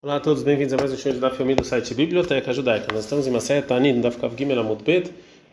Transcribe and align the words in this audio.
Olá 0.00 0.14
a 0.14 0.20
todos, 0.20 0.44
bem-vindos 0.44 0.72
a 0.72 0.76
mais 0.76 0.92
um 0.92 0.96
show 0.96 1.12
da 1.14 1.28
família 1.28 1.56
do 1.56 1.64
site 1.64 1.92
Biblioteca 1.92 2.52
Judaica. 2.52 2.86
Nós 2.92 3.02
estamos 3.02 3.26
em 3.26 3.62
Tanit, 3.62 3.96
no 3.96 4.02
Daf 4.02 4.16
Kav 4.16 4.32
Gimel 4.38 4.60
Amud 4.60 4.80
Bet, 4.84 5.10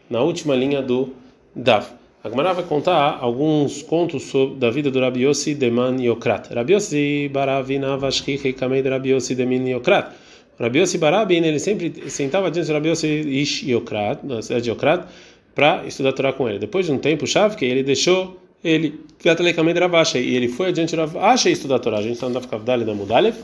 na 0.07 0.21
última 0.21 0.55
linha 0.55 0.83
do 0.83 1.15
Daf. 1.55 1.89
A 2.23 2.29
Gemara 2.29 2.54
vai 2.54 2.63
contar 2.63 3.18
alguns 3.20 3.81
contos 3.81 4.21
sobre, 4.26 4.58
da 4.58 4.70
vida 4.70 4.92
do 4.92 5.00
Rabi 5.00 5.21
Yossi 5.21 5.58
Man 5.71 6.00
Yokrat. 6.00 6.54
Rabi 6.54 6.73
Yossi 6.73 7.28
Baravina 7.34 7.97
Vashkich 7.97 8.54
Kamei 8.54 8.84
de 8.84 8.89
Rabi 8.89 9.13
Yossi 9.13 9.36
Man 9.36 9.68
Yokrat. 9.68 10.12
Rabi 10.59 10.77
Yossi 10.77 11.00
Barabin, 11.00 11.43
ele 11.43 11.57
sempre 11.57 12.07
sentava 12.07 12.52
diante 12.52 12.68
do 12.68 12.73
Rabi 12.73 12.89
Yossi 12.89 13.07
Ish 13.07 13.64
Yokrat, 13.64 14.23
na 14.23 14.43
cidade 14.43 14.66
de 14.66 14.70
Yokrat, 14.70 15.07
para 15.55 15.88
estudar 15.88 16.09
a 16.09 16.14
Torá 16.14 16.34
com 16.34 16.48
ele. 16.48 16.59
Depois 16.59 16.86
de 16.86 16.91
um 16.91 17.00
tempo, 17.00 17.25
Shavke, 17.25 17.66
ele 17.66 17.82
deixou 17.82 18.39
ele, 18.64 19.00
e 19.23 20.36
ele 20.36 20.48
foi 20.50 20.68
adiante 20.68 20.91
de 20.91 20.98
Ravashi 20.98 21.50
estudar 21.52 21.77
a 21.77 21.80
Torá. 21.80 21.98
A 21.98 22.04
gente 22.04 22.14
está 22.14 22.27
no 22.27 22.36
Daf 22.36 22.48
Kav 22.48 22.64
Dali 22.64 22.86
da 22.86 22.93
Mudalev. 22.93 23.36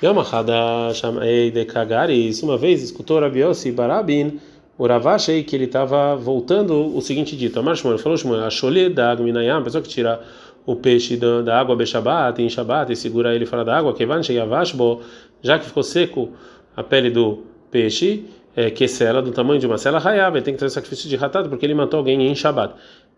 Yamahada 0.00 0.94
Shamei 0.94 1.50
de 1.50 1.64
Kagaris, 1.64 2.40
uma 2.44 2.56
vez 2.56 2.84
escutou 2.84 3.18
Rabi 3.18 3.40
Yossi 3.40 3.72
Barabin, 3.72 4.38
o 4.78 4.86
Ravashei, 4.86 5.42
que 5.42 5.56
ele 5.56 5.64
estava 5.64 6.14
voltando 6.14 6.96
o 6.96 7.00
seguinte 7.00 7.36
dito: 7.36 7.58
Amar 7.58 7.76
Shmuel, 7.76 7.98
falou 7.98 8.16
Shmuel, 8.16 8.44
a 8.44 8.50
Sholê 8.50 8.88
da 8.88 9.10
Agminayam, 9.10 9.58
a 9.58 9.62
pessoa 9.62 9.82
que 9.82 9.88
tira 9.88 10.20
o 10.64 10.76
peixe 10.76 11.16
da, 11.16 11.42
da 11.42 11.58
água 11.58 11.74
Beshabat, 11.74 12.40
em 12.40 12.48
Shabat, 12.48 12.92
e 12.92 12.96
segura 12.96 13.34
ele 13.34 13.44
fora 13.44 13.64
da 13.64 13.76
água, 13.76 13.92
Kevan 13.92 14.22
Sheyavashbo, 14.22 15.02
já 15.42 15.58
que 15.58 15.66
ficou 15.66 15.82
seco 15.82 16.30
a 16.76 16.84
pele 16.84 17.10
do 17.10 17.42
peixe, 17.68 18.24
é, 18.54 18.70
que 18.70 18.86
cela 18.86 19.20
do 19.20 19.32
tamanho 19.32 19.58
de 19.58 19.66
uma 19.66 19.78
cela 19.78 19.98
raiava, 19.98 20.36
ele 20.36 20.44
tem 20.44 20.54
que 20.54 20.58
trazer 20.58 20.74
sacrifício 20.74 21.08
de 21.08 21.16
ratado, 21.16 21.48
porque 21.48 21.66
ele 21.66 21.74
matou 21.74 21.98
alguém 21.98 22.24
em 22.24 22.34
Shabat, 22.36 22.72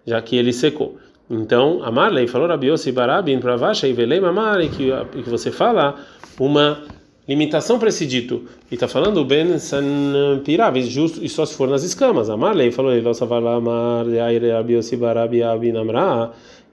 já 0.06 0.22
que 0.22 0.34
ele 0.34 0.50
secou. 0.50 0.96
Então, 1.30 1.80
Amarley 1.84 2.26
falou 2.26 2.48
Rabi 2.48 2.66
Yossi 2.66 2.90
Barabin 2.90 3.38
para 3.38 3.54
Vasha 3.54 3.86
e 3.86 3.92
Velei 3.92 4.18
Mamari, 4.18 4.68
que, 4.68 4.90
que 5.22 5.30
você 5.30 5.52
fala 5.52 5.94
uma 6.40 6.82
limitação 7.28 7.78
para 7.78 7.88
esse 7.88 8.04
dito. 8.04 8.42
E 8.68 8.74
está 8.74 8.88
falando 8.88 9.24
Ben 9.24 9.56
San 9.60 10.40
Pirav, 10.44 10.76
justo, 10.82 11.24
e 11.24 11.28
só 11.28 11.46
se 11.46 11.54
for 11.54 11.68
nas 11.68 11.84
escamas. 11.84 12.28
Amarley 12.28 12.72
falou, 12.72 12.92
ele 12.92 13.04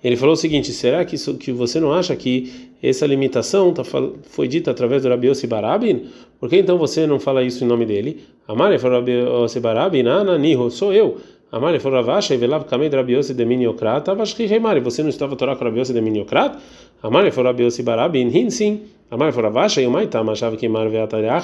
ele 0.03 0.15
falou 0.15 0.33
o 0.33 0.37
seguinte: 0.37 0.71
será 0.71 1.05
que, 1.05 1.15
isso, 1.15 1.35
que 1.35 1.51
você 1.51 1.79
não 1.79 1.93
acha 1.93 2.15
que 2.15 2.71
essa 2.81 3.05
limitação 3.05 3.71
tá, 3.73 3.83
foi 3.83 4.47
dita 4.47 4.71
através 4.71 5.03
do 5.03 5.09
Rabi 5.09 5.27
Yossi 5.27 5.45
Barabin? 5.45 6.05
Por 6.39 6.49
que 6.49 6.57
então 6.57 6.77
você 6.77 7.05
não 7.05 7.19
fala 7.19 7.43
isso 7.43 7.63
em 7.63 7.67
nome 7.67 7.85
dele? 7.85 8.23
Amarley 8.47 8.79
falou 8.79 8.97
Rabi 8.97 9.11
Yossi 9.11 9.59
Barabin, 9.59 10.03
Niho, 10.39 10.71
sou 10.71 10.93
eu. 10.93 11.17
Amarley 11.49 11.79
falou 11.79 11.99
Ravasha 11.99 12.33
e 12.33 12.37
velav 12.37 12.65
kamed 12.65 12.93
Rabi 12.93 13.13
Yossi 13.13 13.33
de 13.33 13.45
Miniokrat, 13.45 14.09
Avashri 14.09 14.47
Reimari, 14.47 14.81
você 14.81 15.01
não 15.01 15.09
estava 15.09 15.35
Torá 15.37 15.55
com 15.55 15.63
Rabi 15.63 15.79
Yossi 15.79 15.93
de 15.93 16.01
Miniokrat? 16.01 16.57
Amarley 17.01 17.31
falou 17.31 17.51
Rabi 17.51 17.63
Yossi 17.63 17.83
Barabin, 17.83 18.27
Hinsin. 18.27 18.81
Amar 19.09 19.31
falou 19.31 19.51
Vasha 19.51 19.81
e 19.81 19.87
o 19.87 19.91
Maitama 19.91 20.33
achava 20.33 20.57
que 20.57 20.67
Mar 20.67 20.87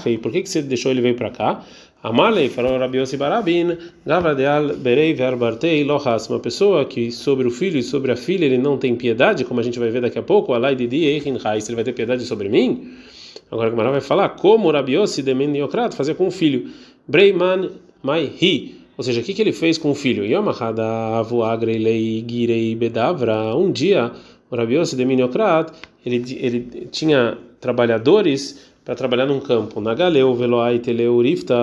e 0.05 0.17
por 0.17 0.33
que 0.33 0.41
que 0.41 0.49
você 0.49 0.61
deixou 0.61 0.91
ele 0.91 0.99
veio 0.99 1.15
para 1.15 1.29
cá? 1.29 1.63
Amarlei 2.03 2.49
falou 2.49 2.77
Rabi 2.77 2.97
Yossi 2.97 3.15
Barabin, 3.15 3.77
Gavadeal 4.05 4.75
Berei 4.75 5.13
Verbartei 5.13 5.81
Lohas, 5.85 6.29
uma 6.29 6.41
pessoa 6.41 6.83
que 6.83 7.09
sobre 7.09 7.47
o 7.47 7.51
filho 7.51 7.77
e 7.77 7.83
sobre 7.83 8.11
a 8.11 8.17
filha 8.17 8.43
ele 8.43 8.57
não 8.57 8.77
tem 8.77 8.93
piedade, 8.97 9.45
como 9.45 9.61
a 9.61 9.63
gente 9.63 9.79
vai 9.79 9.89
ver 9.89 10.01
daqui 10.01 10.19
a 10.19 10.21
pouco, 10.21 10.51
Alai 10.51 10.75
Didi 10.75 11.05
Eichin 11.05 11.37
Hais, 11.41 11.69
ele 11.69 11.75
vai 11.75 11.85
ter 11.85 11.93
piedade 11.93 12.25
sobre 12.25 12.49
mim? 12.49 12.91
Agora 13.49 13.71
o 13.71 13.75
vai 13.75 14.01
falar 14.01 14.27
como 14.29 14.69
Rabi 14.69 14.95
Yossi 14.95 15.23
Demen 15.23 15.55
Yokrat 15.55 15.95
fazia 15.95 16.13
com 16.13 16.27
o 16.27 16.31
filho, 16.31 16.69
Breiman 17.07 17.69
Mai 18.01 18.29
Hi. 18.41 18.82
Ou 18.97 19.03
seja, 19.03 19.21
o 19.21 19.23
que, 19.23 19.33
que 19.33 19.41
ele 19.41 19.51
fez 19.51 19.77
com 19.77 19.91
o 19.91 19.95
filho? 19.95 20.23
Um 23.55 23.71
dia, 23.71 24.11
o 24.49 24.55
Rabi 24.55 24.75
Yossi 24.75 24.95
de 24.95 25.05
Miniokrat, 25.05 25.71
ele, 26.05 26.23
ele 26.39 26.87
tinha 26.91 27.37
trabalhadores 27.59 28.71
para 28.85 28.95
trabalhar 28.95 29.25
num 29.25 29.39
campo. 29.39 29.79
Nagaleu, 29.79 30.33
Veloai, 30.35 30.79
Teleu, 30.79 31.19
Rifta, 31.21 31.55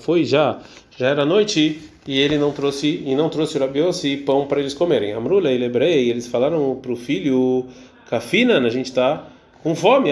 foi 0.00 0.24
já, 0.24 0.58
já 0.98 1.08
era 1.08 1.24
noite 1.24 1.80
e 2.06 2.18
ele 2.18 2.38
não 2.38 2.52
trouxe 2.52 3.02
e 3.04 3.14
não 3.14 3.28
trouxe 3.28 3.56
o 3.56 3.60
rabiose 3.60 4.16
pão 4.18 4.46
para 4.46 4.60
eles 4.60 4.74
comerem. 4.74 5.12
Amrulei, 5.12 5.56
Lebrei, 5.58 6.10
eles 6.10 6.26
falaram 6.26 6.78
para 6.80 6.92
o 6.92 6.96
filho, 6.96 7.66
Kafina, 8.08 8.58
a 8.58 8.70
gente 8.70 8.86
está 8.86 9.28
com 9.62 9.74
fome, 9.74 10.10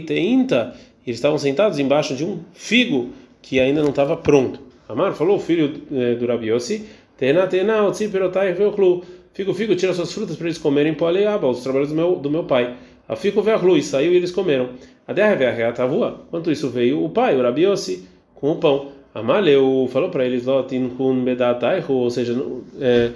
teinta. 0.00 0.74
Eles 1.06 1.18
estavam 1.18 1.38
sentados 1.38 1.78
embaixo 1.78 2.14
de 2.14 2.24
um 2.24 2.40
figo 2.52 3.10
que 3.42 3.60
ainda 3.60 3.82
não 3.82 3.90
estava 3.90 4.16
pronto. 4.16 4.60
Amar 4.88 5.14
falou 5.14 5.36
o 5.36 5.40
filho 5.40 5.82
eh, 5.92 6.14
do 6.14 6.26
rabiose, 6.26 6.84
Tena, 7.16 7.46
tena, 7.46 7.86
otsi 7.86 8.08
perotai 8.08 8.52
veoklu. 8.52 9.02
Figo, 9.32 9.54
figo, 9.54 9.74
tira 9.76 9.94
suas 9.94 10.12
frutas 10.12 10.36
para 10.36 10.46
eles 10.46 10.58
comerem, 10.58 10.94
poaleaba, 10.94 11.48
os 11.48 11.62
trabalhos 11.62 11.88
do 11.88 11.94
meu, 11.94 12.16
do 12.16 12.30
meu 12.30 12.44
pai. 12.44 12.76
A 13.08 13.14
fico 13.14 13.42
veio 13.42 13.82
saiu 13.82 14.12
e 14.12 14.16
eles 14.16 14.30
comeram. 14.30 14.70
A 15.06 15.12
derra 15.12 15.68
a 15.68 15.72
tavua. 15.72 16.22
Quanto 16.30 16.50
isso 16.50 16.70
veio 16.70 17.04
o 17.04 17.10
pai, 17.10 17.36
o 17.36 17.42
Rabiossi, 17.42 18.08
com 18.34 18.52
o 18.52 18.56
pão. 18.56 18.88
Amaleu 19.14 19.88
falou 19.92 20.10
para 20.10 20.24
eles, 20.24 20.44
lotin 20.44 20.88
kun 20.88 21.22
bedataihu, 21.24 21.92
ou 21.92 22.10
seja, 22.10 22.34
é, 22.80 23.12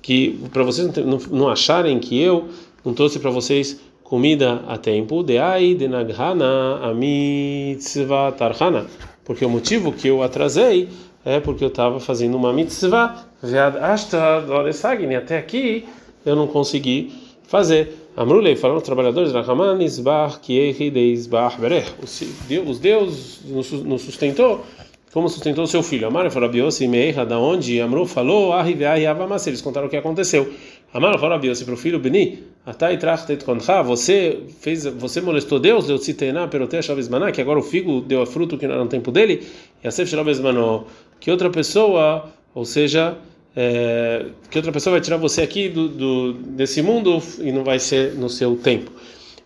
que 0.00 0.38
para 0.52 0.62
vocês 0.62 0.94
não, 0.96 1.18
não, 1.30 1.48
acharem 1.48 1.98
que 1.98 2.20
eu 2.20 2.48
não 2.84 2.94
trouxe 2.94 3.18
para 3.18 3.30
vocês 3.30 3.80
comida 4.04 4.62
a 4.68 4.78
tempo, 4.78 5.24
de 5.24 5.38
ai 5.38 5.74
de 5.74 5.88
naghana 5.88 6.78
amitzvah 6.82 8.32
tarhana, 8.32 8.86
porque 9.24 9.44
o 9.44 9.50
motivo 9.50 9.92
que 9.92 10.06
eu 10.08 10.22
atrasei 10.22 10.88
é 11.24 11.40
porque 11.40 11.64
eu 11.64 11.68
estava 11.68 12.00
fazendo 12.00 12.36
uma 12.36 12.52
mitzvah, 12.52 13.26
até 15.16 15.38
aqui 15.38 15.86
eu 16.24 16.36
não 16.36 16.46
consegui 16.46 17.12
fazer. 17.44 17.96
Amrulei, 18.16 18.56
falaram 18.56 18.78
os 18.78 18.84
trabalhadores. 18.84 19.32
Os 22.66 22.78
Deus 22.78 23.40
nos 23.46 24.02
sustentou, 24.02 24.64
como 25.12 25.28
sustentou 25.28 25.66
seu 25.66 25.82
filho. 25.82 26.06
Amar 26.06 26.30
falou 26.30 26.48
Rabiossi, 26.48 26.86
Meira, 26.86 27.24
da 27.24 27.38
onde 27.38 27.80
Amru 27.80 28.06
falou, 28.06 28.52
Arriveai, 28.52 29.06
Avamase. 29.06 29.50
Eles 29.50 29.60
contaram 29.60 29.86
o 29.86 29.90
que 29.90 29.96
aconteceu. 29.96 30.52
Amar 30.92 31.14
falou 31.14 31.30
Rabiossi 31.36 31.64
para 31.64 31.74
o 31.74 31.76
filho, 31.76 32.00
Beni, 32.00 32.42
Atai 32.66 32.98
Trachtet 32.98 33.44
Koncha, 33.44 33.80
você 33.82 34.40
fez, 34.60 34.84
você 34.84 35.20
molestou 35.20 35.60
Deus, 35.60 35.86
deu 35.86 35.98
Tzitená, 35.98 36.48
Perotea 36.48 36.82
Shavesmaná, 36.82 37.30
que 37.30 37.40
agora 37.40 37.60
o 37.60 37.62
figo 37.62 38.00
deu 38.00 38.22
a 38.22 38.26
fruto 38.26 38.58
que 38.58 38.66
não 38.66 38.74
era 38.74 38.84
no 38.84 38.90
tempo 38.90 39.12
dele, 39.12 39.46
e 39.82 39.88
a 39.88 39.90
Sef 39.90 40.10
Shavesmaná, 40.10 40.80
que 41.20 41.30
outra 41.30 41.50
pessoa, 41.50 42.32
ou 42.54 42.64
seja, 42.64 43.16
é, 43.54 44.26
que 44.50 44.58
outra 44.58 44.72
pessoa 44.72 44.92
vai 44.92 45.00
tirar 45.00 45.18
você 45.18 45.42
aqui 45.42 45.68
do, 45.68 45.88
do, 45.88 46.32
desse 46.32 46.82
mundo 46.82 47.22
e 47.38 47.52
não 47.52 47.62
vai 47.62 47.78
ser 47.78 48.14
no 48.14 48.28
seu 48.28 48.56
tempo. 48.56 48.90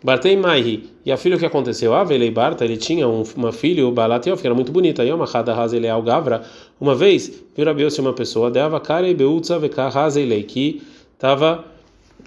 Bartei 0.02 0.36
Maihi, 0.36 0.90
e 1.04 1.10
a 1.10 1.16
filha 1.16 1.36
o 1.36 1.38
que 1.38 1.46
aconteceu? 1.46 1.94
Ah, 1.94 2.04
Velei 2.04 2.30
Barta, 2.30 2.62
ele 2.62 2.76
tinha 2.76 3.08
um, 3.08 3.22
uma 3.34 3.52
filha, 3.52 3.86
o 3.86 3.90
Balatiof, 3.90 4.40
que 4.40 4.46
era 4.46 4.54
muito 4.54 4.70
bonita. 4.70 5.02
Aí 5.02 5.10
uma 5.10 5.24
Hada 5.24 5.54
Hazeleal 5.54 6.02
Gavra, 6.02 6.42
uma 6.78 6.94
vez, 6.94 7.42
viu 7.56 7.64
Rabiose 7.64 8.02
uma 8.02 8.12
pessoa, 8.12 8.50
Deava 8.50 8.78
Kare 8.78 9.14
Beutza 9.14 9.58
Veka 9.58 9.88
Hazelei, 9.88 10.42
que 10.42 10.82
estava 11.14 11.64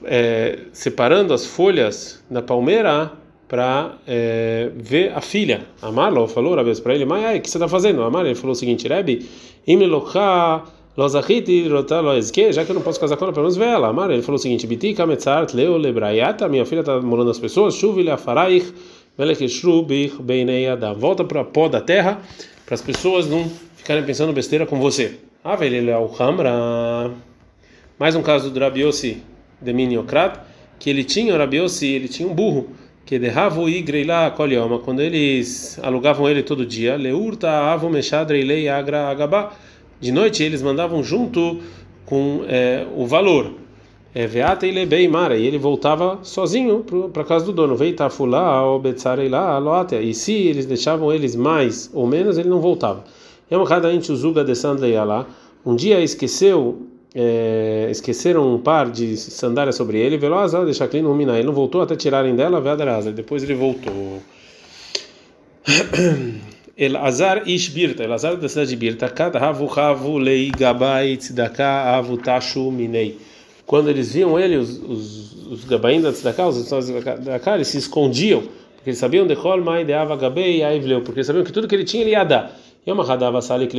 é, 0.04 0.60
separando 0.74 1.36
as 1.36 1.46
folhas 1.46 2.24
da 2.30 2.42
palmeira 2.42 3.12
para 3.48 3.98
é, 4.08 4.70
ver 4.76 5.14
a 5.14 5.22
filha. 5.22 5.66
Amarlo 5.82 6.28
falou 6.28 6.56
Rabiose 6.56 6.82
para 6.82 6.94
ele, 6.96 7.06
mas 7.06 7.38
o 7.38 7.42
que 7.42 7.50
você 7.50 7.58
está 7.58 7.68
fazendo? 7.68 8.04
Amarlo, 8.04 8.28
ele 8.28 8.36
falou 8.36 8.52
o 8.52 8.56
seguinte, 8.56 8.88
Rebbe, 8.88 9.28
Imlocha 9.66 10.64
Lozachiti 10.98 11.68
rotalozke, 11.70 12.52
já 12.52 12.66
que 12.66 12.72
eu 12.72 12.74
não 12.74 12.82
posso 12.82 13.00
casar 13.00 13.18
com 13.18 13.26
ela, 13.26 13.32
pelo 13.32 13.44
menos 13.44 13.56
vê 13.56 13.66
ela. 13.66 13.90
Amar, 13.90 14.10
ele 14.10 14.24
falou 14.24 14.40
o 14.40 14.42
seguinte: 14.42 14.66
Biti 14.66 14.96
kametzart 14.96 15.54
leo 15.54 15.78
lebrayata, 15.78 16.50
minha 16.50 16.66
filha 16.66 16.80
está 16.80 17.00
morando 17.00 17.28
nas 17.28 17.38
pessoas, 17.38 17.76
chuvile 17.76 18.10
afaraich, 18.10 18.74
melech 19.16 19.48
shrubich 19.48 20.20
beinei. 20.20 20.66
Volta 20.98 21.24
para 21.24 21.42
a 21.42 21.44
pó 21.44 21.70
da 21.70 21.82
terra, 21.82 22.20
para 22.66 22.74
as 22.74 22.82
pessoas 22.82 23.28
não 23.30 23.48
ficarem 23.76 24.04
pensando 24.06 24.34
besteira 24.34 24.66
com 24.66 24.80
você. 24.80 25.20
Ah, 25.44 25.56
velho, 25.56 25.76
ele 25.76 25.92
é 25.92 25.98
o 25.98 26.10
Hamra. 26.20 27.12
Mais 28.00 28.16
um 28.16 28.24
caso 28.24 28.50
do 28.50 28.60
Rabiossi 28.60 29.22
de 29.62 29.74
Miniokrat, 29.74 30.40
que 30.80 30.90
ele 30.90 31.04
tinha, 31.04 31.36
o 31.36 31.38
Rabiossi, 31.38 31.86
ele 31.86 32.08
tinha 32.08 32.28
um 32.28 32.34
burro 32.34 32.72
que 33.08 33.18
quando 34.80 35.00
eles 35.00 35.80
alugavam 35.82 36.30
ele 36.30 36.44
todo 36.44 36.66
dia, 36.66 36.98
leurta 36.98 37.50
avo 37.50 37.90
agra 38.68 39.08
agabá 39.08 39.54
de 40.00 40.12
noite 40.12 40.44
eles 40.44 40.62
mandavam 40.62 41.02
junto 41.02 41.60
com 42.06 42.42
é, 42.48 42.86
o 42.96 43.08
valor. 43.08 43.54
É, 44.14 44.28
e 44.66 45.08
e 45.38 45.46
ele 45.46 45.58
voltava 45.58 46.20
sozinho 46.22 46.84
para 47.14 47.24
casa 47.24 47.46
do 47.46 47.52
dono. 47.52 47.76
E 50.02 50.14
se 50.14 50.34
eles 50.34 50.66
deixavam 50.66 51.14
eles 51.14 51.36
mais 51.36 51.90
ou 51.94 52.06
menos, 52.08 52.38
ele 52.38 52.50
não 52.50 52.60
voltava. 52.60 53.04
uzuga 54.12 54.44
de 54.44 54.52
Um 55.66 55.76
dia 55.76 56.00
esqueceu, 56.00 56.87
é, 57.20 57.88
esqueceram 57.90 58.54
um 58.54 58.60
par 58.60 58.92
de 58.92 59.18
sandálias 59.18 59.76
sobre 59.76 59.98
ele, 59.98 60.20
veloz, 60.20 60.52
deixar 60.52 60.88
clean 60.88 61.04
Ele 61.20 61.44
não 61.44 61.54
voltou 61.54 61.82
até 61.82 61.96
tirarem 61.96 62.36
dela, 62.36 62.62
veadarasa. 62.62 63.12
Depois 63.12 63.42
ele 63.42 63.56
voltou. 63.56 64.22
Elazar 66.78 67.50
ish 67.50 67.70
Birta, 67.70 68.04
Elazar 68.04 68.38
da 68.38 68.48
cidade 68.48 68.70
de 68.70 68.76
Birta, 68.76 69.10
cada 69.10 69.40
havu 69.40 69.68
havu 69.80 70.20
lei 70.20 70.52
gabai 70.52 71.18
tzedaka 71.18 71.96
havu 71.98 72.18
tashu 72.18 72.72
minei. 72.72 73.18
Quando 73.66 73.90
eles 73.90 74.14
viam 74.14 74.40
ele, 74.40 74.58
os, 74.58 74.78
os, 74.78 75.48
os 75.48 75.66
da 75.66 75.80
tzedaka, 76.12 76.48
os 76.48 76.70
da 76.70 76.80
tzedaka, 76.80 77.56
eles 77.56 77.70
se 77.70 77.80
escondiam, 77.80 78.44
porque 78.76 78.92
eles 78.92 79.00
sabiam 79.00 79.26
de 79.26 79.36
Chol 79.36 79.64
Mai 79.64 79.84
de 79.84 79.94
Ava 79.94 80.16
Gabei 80.16 80.62
porque 81.04 81.18
eles 81.22 81.26
sabiam 81.26 81.44
que 81.44 81.52
tudo 81.52 81.68
que 81.68 81.74
ele 81.74 81.84
tinha 81.84 82.04
ele 82.04 82.12
ia 82.12 82.24
dar. 82.24 82.56
E 82.88 82.92
uma 82.92 83.04
radava 83.04 83.42
sali 83.42 83.68
que 83.68 83.76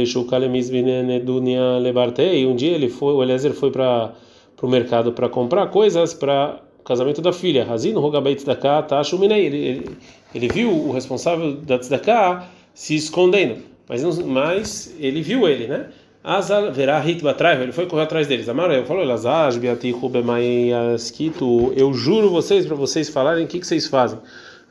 dunia 1.24 1.78
lebartei. 1.78 2.44
Um 2.46 2.54
dia 2.54 2.72
ele 2.72 2.90
foi, 2.90 3.14
o 3.14 3.22
Eliezer 3.22 3.54
foi 3.54 3.70
para 3.70 4.12
o 4.60 4.68
mercado 4.68 5.12
para 5.12 5.30
comprar 5.30 5.66
coisas 5.68 6.12
para 6.12 6.60
o 6.78 6.82
casamento 6.82 7.22
da 7.22 7.32
filha. 7.32 7.64
Razino 7.64 8.00
Rogabei 8.00 8.34
Tzedakah 8.34 8.82
Tashuminei. 8.82 9.46
Ele, 9.46 9.56
ele, 9.56 9.96
ele 10.34 10.48
viu 10.48 10.70
o 10.70 10.92
responsável 10.92 11.54
da 11.54 11.78
Tzedakah 11.78 12.50
se 12.74 12.96
escondendo, 12.96 13.62
mas, 13.88 14.18
mas 14.18 14.94
ele 15.00 15.22
viu 15.22 15.48
ele, 15.48 15.66
né? 15.66 15.86
Azal 16.22 16.70
verá 16.70 17.00
hit 17.00 17.22
batraiva, 17.22 17.62
ele 17.62 17.72
foi 17.72 17.86
correr 17.86 18.02
atrás 18.02 18.26
deles. 18.26 18.46
Amarelo 18.46 18.84
falou, 18.84 19.04
Lazar, 19.04 19.58
Biati 19.58 19.90
Rubemai 19.90 20.70
Askito, 20.94 21.72
eu 21.74 21.94
juro 21.94 22.28
vocês 22.28 22.66
para 22.66 22.76
vocês 22.76 23.08
falarem 23.08 23.46
o 23.46 23.48
que, 23.48 23.58
que 23.58 23.66
vocês 23.66 23.86
fazem. 23.86 24.18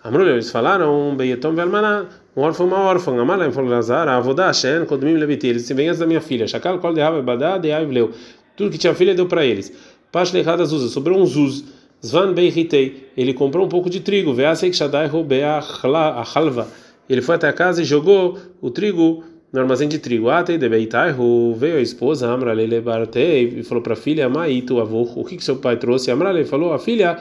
Amrulho, 0.07 0.29
eles 0.29 0.49
falaram, 0.49 1.13
Beyetom 1.17 1.53
Velmaná, 1.53 2.05
um 2.33 2.41
órfão, 2.41 2.65
uma 2.65 2.79
órfã. 2.79 3.19
Amalem 3.19 3.51
falou, 3.51 3.69
Lazar, 3.69 4.07
Avodá, 4.07 4.53
Shen, 4.53 4.85
Kodmim 4.85 5.15
Leviti, 5.15 5.47
eles 5.47 5.63
se 5.63 5.73
vêm 5.73 5.89
antes 5.89 5.99
da 5.99 6.07
minha 6.07 6.21
filha. 6.21 6.47
Shakal, 6.47 6.79
Kol 6.79 6.93
de 6.93 7.01
Badá, 7.21 7.57
de 7.57 7.73
Aivleu. 7.73 8.11
Tudo 8.55 8.71
que 8.71 8.77
tinha 8.77 8.95
filha 8.95 9.13
deu 9.13 9.25
para 9.25 9.45
eles. 9.45 9.69
Pash 10.09 10.31
Lechada 10.31 10.63
Zuza, 10.63 10.87
sobrou 10.87 11.19
um 11.19 11.25
Zuz. 11.25 11.65
Zvan 12.05 12.31
Beihitei, 12.31 13.09
ele 13.17 13.33
comprou 13.33 13.65
um 13.65 13.67
pouco 13.67 13.89
de 13.89 13.99
trigo. 13.99 14.33
Veasek 14.33 14.77
Robe 15.11 15.43
a 15.43 15.61
Halva. 16.33 16.69
Ele 17.09 17.21
foi 17.21 17.35
até 17.35 17.49
a 17.49 17.53
casa 17.53 17.81
e 17.81 17.85
jogou 17.85 18.37
o 18.61 18.69
trigo 18.69 19.25
no 19.51 19.59
armazém 19.59 19.89
de 19.89 19.99
trigo. 19.99 20.29
Atei 20.29 20.57
de 20.57 20.69
Beitaihu, 20.69 21.53
veio 21.53 21.75
a 21.75 21.81
esposa, 21.81 22.31
Amrale 22.31 22.79
Bartei, 22.79 23.59
e 23.59 23.63
falou 23.63 23.83
para 23.83 23.93
a 23.93 23.97
filha, 23.97 24.29
Maitu 24.29 24.79
avô, 24.79 25.01
o 25.01 25.25
que, 25.25 25.35
que 25.35 25.43
seu 25.43 25.57
pai 25.57 25.75
trouxe? 25.75 26.11
Amrale 26.11 26.45
falou, 26.45 26.71
a 26.71 26.79
filha, 26.79 27.17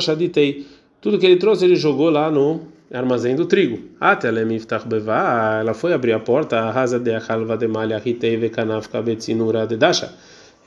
Shaditei. 0.00 0.66
Tudo 1.00 1.18
que 1.18 1.26
ele 1.26 1.36
trouxe, 1.36 1.64
ele 1.64 1.76
jogou 1.76 2.08
lá 2.08 2.30
no 2.30 2.60
armazém 2.92 3.36
do 3.36 3.46
trigo. 3.46 3.78
Até 4.00 4.28
ela 4.28 5.74
foi 5.74 5.92
abrir 5.92 6.12
a 6.12 6.20
porta, 6.20 6.58
a 6.58 6.70
rasa 6.70 6.98
de 6.98 7.10
de 7.58 7.68
Malha 7.68 8.00
Kabetzinura 8.90 9.66
de 9.66 9.76
Dasha 9.76 10.14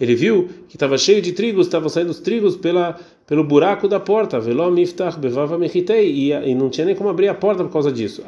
ele 0.02 0.16
viu 0.16 0.50
que 0.68 0.76
estava 0.76 0.98
cheio 0.98 1.22
de 1.22 1.32
trigos, 1.32 1.68
estavam 1.68 1.88
saindo 1.88 2.10
os 2.10 2.20
trigos 2.20 2.58
pela, 2.58 2.96
pelo 3.28 3.44
buraco 3.44 3.88
da 3.88 4.00
porta. 4.00 4.40
Velom 4.40 4.76
iftach 4.80 5.20
bevava 5.20 5.60
mechitei. 5.60 6.32
E 6.32 6.56
não 6.56 6.72
tinha 6.72 6.86
nem 6.86 6.96
como 6.96 7.08
abrir 7.08 7.28
a 7.28 7.36
porta 7.36 7.64
por 7.64 7.72
causa 7.72 7.92
disso. 7.92 8.24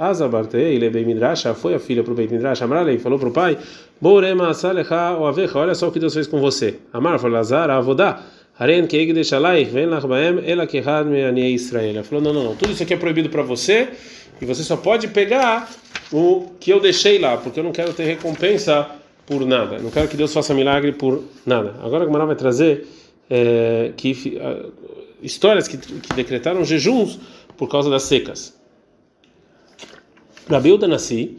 Ele 0.75 0.85
bem 0.91 1.03
midrasha, 1.03 1.55
foi 1.55 1.73
a 1.73 1.79
filha 1.79 2.03
para 2.03 2.13
o 2.13 2.15
bem 2.15 2.27
midrash. 2.27 2.61
Amaralei 2.61 2.99
falou 2.99 3.17
para 3.17 3.29
o 3.29 3.31
pai: 3.31 3.57
asalecha 4.51 5.17
o 5.17 5.25
olha 5.57 5.73
só 5.73 5.87
o 5.87 5.91
que 5.91 5.99
Deus 5.99 6.13
fez 6.13 6.27
com 6.27 6.39
você. 6.39 6.75
Amar 6.93 7.17
falou: 7.17 7.37
Lazar, 7.37 7.71
avodá. 7.71 8.21
Haren 8.59 8.85
deixalai, 8.85 9.65
vem 9.65 9.87
lá 9.87 9.99
ela 10.45 10.67
que 10.67 10.81
me 11.05 11.53
Israel. 11.53 11.89
Ele 11.89 12.03
falou: 12.03 12.23
não, 12.23 12.33
não, 12.33 12.43
não, 12.43 12.55
tudo 12.55 12.71
isso 12.71 12.83
aqui 12.83 12.93
é 12.93 12.97
proibido 12.97 13.29
para 13.29 13.41
você 13.41 13.89
e 14.39 14.45
você 14.45 14.63
só 14.63 14.77
pode 14.77 15.07
pegar 15.07 15.69
o 16.11 16.51
que 16.59 16.71
eu 16.71 16.79
deixei 16.79 17.17
lá, 17.17 17.37
porque 17.37 17.59
eu 17.59 17.63
não 17.63 17.71
quero 17.71 17.93
ter 17.93 18.03
recompensa 18.03 18.87
por 19.25 19.45
nada. 19.45 19.79
Não 19.79 19.89
quero 19.89 20.07
que 20.07 20.15
Deus 20.15 20.31
faça 20.33 20.53
milagre 20.53 20.91
por 20.91 21.23
nada. 21.45 21.75
Agora 21.81 22.03
a 22.03 22.05
Gemara 22.05 22.25
vai 22.25 22.35
trazer 22.35 22.87
é, 23.29 23.91
que, 23.97 24.37
uh, 24.37 24.71
histórias 25.21 25.67
que, 25.67 25.77
que, 25.77 26.13
decretaram 26.13 26.63
jejuns 26.63 27.19
por 27.57 27.67
causa 27.67 27.89
das 27.89 28.03
secas. 28.03 28.55
Rabiuda 30.47 30.87
Nassi, 30.87 31.37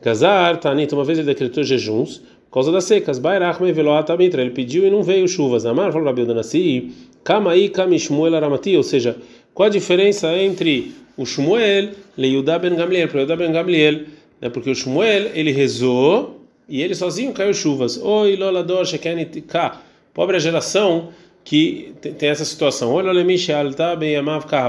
Gazar, 0.00 0.58
Tanit, 0.58 0.94
uma 0.94 1.04
vez 1.04 1.18
ele 1.18 1.26
decretou 1.26 1.64
jejuns 1.64 2.22
causa 2.56 2.72
das 2.72 2.84
secas. 2.84 3.18
Bairachme 3.18 3.70
Veloatamitra, 3.70 4.40
ele 4.40 4.50
pediu 4.50 4.86
e 4.86 4.90
não 4.90 5.02
veio 5.02 5.28
chuvas. 5.28 5.66
Amar 5.66 5.92
falou 5.92 6.06
Rabiuda 6.06 6.32
Nassi, 6.32 6.90
Kamai 7.22 7.68
Kamishmuel 7.68 8.34
Aramati, 8.34 8.74
ou 8.74 8.82
seja, 8.82 9.14
qual 9.52 9.66
a 9.66 9.70
diferença 9.70 10.34
entre 10.34 10.92
o 11.18 11.26
Shmuel 11.26 11.90
e 12.16 12.26
Yudá 12.26 12.58
Ben 12.58 12.74
Gamliel, 12.74 13.08
para 13.08 13.20
Yudá 13.20 13.36
Ben 13.36 13.52
Gamliel, 13.52 14.04
né? 14.40 14.48
porque 14.48 14.70
o 14.70 14.74
Shmuel 14.74 15.32
ele 15.34 15.52
rezou 15.52 16.40
e 16.66 16.80
ele 16.80 16.94
sozinho 16.94 17.34
caiu 17.34 17.52
chuvas. 17.52 18.00
Oi, 18.02 18.36
Lolador, 18.36 18.86
Shekenitika. 18.86 19.76
Pobre 20.14 20.36
a 20.36 20.40
geração 20.40 21.10
que 21.44 21.94
tem 22.00 22.30
essa 22.30 22.44
situação. 22.44 22.90
Olha, 22.92 23.12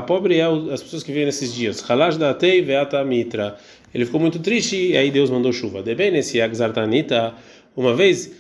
Pobre 0.06 0.38
é 0.38 0.46
as 0.74 0.84
pessoas 0.84 1.04
que 1.04 1.12
vivem 1.12 1.26
nesses 1.26 1.54
dias. 1.54 1.90
Halash 1.90 2.18
datei 2.18 2.62
veata 2.62 3.04
mitra. 3.04 3.58
Ele 3.98 4.06
ficou 4.06 4.22
muito 4.22 4.38
triste 4.38 4.92
e 4.92 4.96
aí 4.96 5.10
Deus 5.10 5.32
mandou 5.32 5.52
chuva. 5.52 5.82
Debem 5.82 6.12
nesse 6.12 6.40
Agzartanita, 6.40 7.34
uma 7.76 7.96
vez 7.96 8.32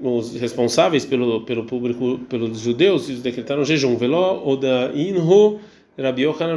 os 0.00 0.36
responsáveis 0.36 1.04
pelo 1.04 1.40
pelo 1.40 1.64
público 1.64 2.20
pelos 2.28 2.60
judeus 2.60 3.08
decretaram 3.20 3.64
jejum. 3.64 3.96
Veló 3.96 4.40
oda 4.46 4.92
inhu 4.94 5.58
Rabi 5.98 6.22
Yochanan 6.22 6.56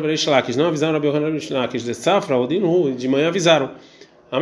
Não 0.56 0.68
avisaram 0.68 0.94
Rabi 0.94 1.08
Yochanan 1.08 1.32
Reish 1.32 1.84
de 1.84 1.96
Safra 1.96 2.38
ou 2.38 2.46
de 2.46 2.58
inhu 2.58 2.92
de 2.92 3.08
manhã 3.08 3.30
avisaram. 3.30 3.72
A 4.32 4.40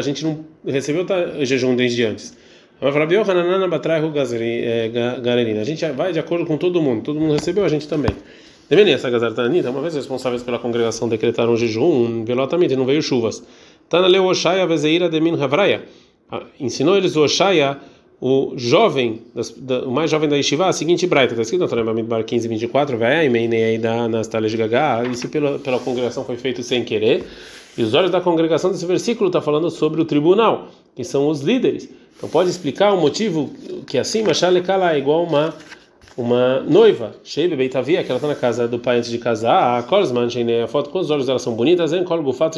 gente 0.00 0.24
não 0.24 0.44
recebeu 0.64 1.04
o 1.40 1.44
jejum 1.44 1.74
desde 1.74 2.04
antes. 2.04 2.36
A 2.80 2.88
gente 5.64 5.84
vai 5.92 6.12
de 6.12 6.20
acordo 6.20 6.46
com 6.46 6.56
todo 6.56 6.80
mundo. 6.80 7.02
Todo 7.02 7.18
mundo 7.18 7.32
recebeu, 7.32 7.64
a 7.64 7.68
gente 7.68 7.88
também. 7.88 8.12
Também 8.68 8.92
essa 8.92 9.10
Gazartanita, 9.10 9.70
uma 9.70 9.80
vez 9.80 9.94
responsáveis 9.94 10.42
pela 10.42 10.58
congregação 10.58 11.08
decretaram 11.08 11.56
jejum, 11.56 12.24
velotamente 12.24 12.74
não 12.74 12.86
veio 12.86 13.02
chuvas. 13.02 13.42
Tana 13.88 14.06
leu 14.06 14.24
Oshaya 14.24 14.66
Vezeira 14.66 15.08
de 15.08 15.20
Min 15.20 15.40
Havraya. 15.40 15.84
Ensinou 16.58 16.96
eles 16.96 17.14
o 17.16 17.24
Oshaya 17.24 17.78
o 18.24 18.52
jovem, 18.56 19.20
o 19.84 19.90
mais 19.90 20.08
jovem 20.08 20.28
da 20.28 20.36
Yeshiva, 20.36 20.68
a 20.68 20.72
seguinte 20.72 21.08
braita, 21.08 21.32
está 21.32 21.42
escrito 21.42 21.66
Torah 21.66 21.82
Bamidbar 21.82 22.22
15, 22.22 22.46
24, 22.46 22.96
vai 22.96 23.26
aí 23.26 23.78
da 23.78 24.06
Nastalia 24.06 24.48
de 24.48 24.56
Gagá, 24.56 25.02
isso 25.10 25.28
pela, 25.28 25.58
pela 25.58 25.80
congregação 25.80 26.24
foi 26.24 26.36
feito 26.36 26.62
sem 26.62 26.84
querer, 26.84 27.24
e 27.76 27.82
os 27.82 27.94
olhos 27.94 28.12
da 28.12 28.20
congregação 28.20 28.70
desse 28.70 28.86
versículo 28.86 29.26
está 29.26 29.42
falando 29.42 29.68
sobre 29.70 30.00
o 30.00 30.04
tribunal, 30.04 30.68
que 30.94 31.02
são 31.02 31.26
os 31.26 31.40
líderes. 31.40 31.88
Então 32.16 32.28
pode 32.28 32.48
explicar 32.48 32.92
o 32.92 33.00
motivo 33.00 33.50
que 33.88 33.98
assim, 33.98 34.22
Machalekala 34.22 34.92
é 34.92 34.98
igual 34.98 35.24
uma 35.24 35.52
uma 36.16 36.60
noiva, 36.60 37.14
Shebe 37.24 37.56
Beitavia, 37.56 38.04
que 38.04 38.10
ela 38.10 38.18
está 38.18 38.28
na 38.28 38.34
casa 38.34 38.68
do 38.68 38.78
pai 38.78 38.98
antes 38.98 39.10
de 39.10 39.18
casar, 39.18 39.78
a 39.78 39.82
Kolsman, 39.82 40.28
a 40.62 40.66
foto 40.66 40.90
com 40.90 40.98
os 40.98 41.10
olhos 41.10 41.26
dela 41.26 41.38
são 41.38 41.54
bonitas, 41.54 41.92
em 41.92 42.04
Kol 42.04 42.22
Gufat 42.22 42.56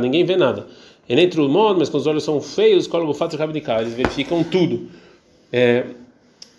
ninguém 0.00 0.24
vê 0.24 0.36
nada. 0.36 0.66
E 1.08 1.16
nem 1.16 1.28
Trumon, 1.28 1.74
mas 1.78 1.88
com 1.88 1.98
os 1.98 2.06
olhos 2.06 2.22
são 2.22 2.40
feios, 2.40 2.86
Kol 2.86 3.06
Gufat 3.06 3.34
eles 3.34 3.94
verificam 3.94 4.44
tudo. 4.44 4.88
É, 5.52 5.84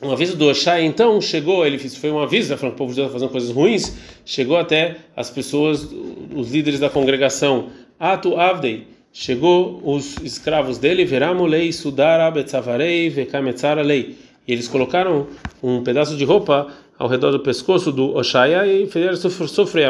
um 0.01 0.11
aviso 0.11 0.35
do 0.35 0.45
Oshai, 0.47 0.83
então, 0.83 1.21
chegou, 1.21 1.65
ele 1.65 1.77
fez, 1.77 1.95
foi 1.95 2.11
um 2.11 2.19
aviso, 2.19 2.51
né, 2.51 2.57
falando 2.57 2.75
que 2.75 2.75
o 2.75 2.77
povo 2.77 2.91
de 2.91 2.97
Deus 2.97 3.07
está 3.07 3.13
fazendo 3.13 3.31
coisas 3.31 3.49
ruins, 3.49 3.95
chegou 4.25 4.57
até 4.57 4.97
as 5.15 5.29
pessoas, 5.29 5.87
os 6.35 6.51
líderes 6.51 6.79
da 6.79 6.89
congregação, 6.89 7.69
Atu 7.97 8.35
Avdei, 8.35 8.85
chegou 9.13 9.79
os 9.81 10.17
escravos 10.17 10.77
dele, 10.77 11.05
Veramulei, 11.05 11.71
Sudara, 11.71 12.29
Betzavarei, 12.29 13.09
Vekametzara 13.09 13.81
Lei, 13.81 14.17
e 14.45 14.51
eles 14.51 14.67
colocaram 14.67 15.27
um 15.63 15.81
pedaço 15.81 16.17
de 16.17 16.25
roupa 16.25 16.67
ao 16.99 17.07
redor 17.07 17.31
do 17.31 17.39
pescoço 17.39 17.91
do 17.91 18.13
Oshaya 18.15 18.67
e 18.67 18.85
fizeram 18.85 19.15
sofrer. 19.15 19.89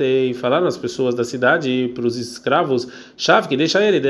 E 0.00 0.34
falaram 0.34 0.66
as 0.66 0.76
pessoas 0.76 1.14
da 1.14 1.22
cidade 1.22 1.92
para 1.94 2.04
os 2.04 2.16
escravos, 2.18 2.88
chave 3.16 3.48
que 3.48 3.56
deixa 3.56 3.82
ele, 3.82 4.02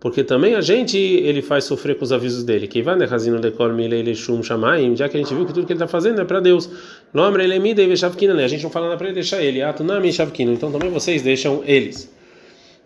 porque 0.00 0.24
também 0.24 0.56
a 0.56 0.60
gente 0.60 0.98
ele 0.98 1.40
faz 1.40 1.62
sofrer 1.62 1.96
com 1.96 2.02
os 2.02 2.10
avisos 2.10 2.42
dele. 2.42 2.66
Que 2.66 2.82
vai 2.82 2.96
necazino 2.96 3.38
decor 3.38 3.72
shamaim, 4.42 4.96
já 4.96 5.08
que 5.08 5.16
a 5.16 5.20
gente 5.20 5.32
viu 5.32 5.46
que 5.46 5.54
tudo 5.54 5.64
que 5.64 5.72
ele 5.72 5.78
está 5.78 5.86
fazendo 5.86 6.20
é 6.20 6.24
para 6.24 6.40
Deus. 6.40 6.68
Lomre 7.14 7.44
ele 7.44 7.60
me? 7.60 7.70
A 7.70 8.48
gente 8.48 8.64
não 8.64 8.70
fala 8.70 8.86
nada 8.86 8.98
para 8.98 9.06
ele 9.06 9.14
deixar 9.14 9.40
ele. 9.40 9.62
Atunami. 9.62 10.10
Então 10.40 10.72
também 10.72 10.90
vocês 10.90 11.22
deixam 11.22 11.62
eles. 11.64 12.12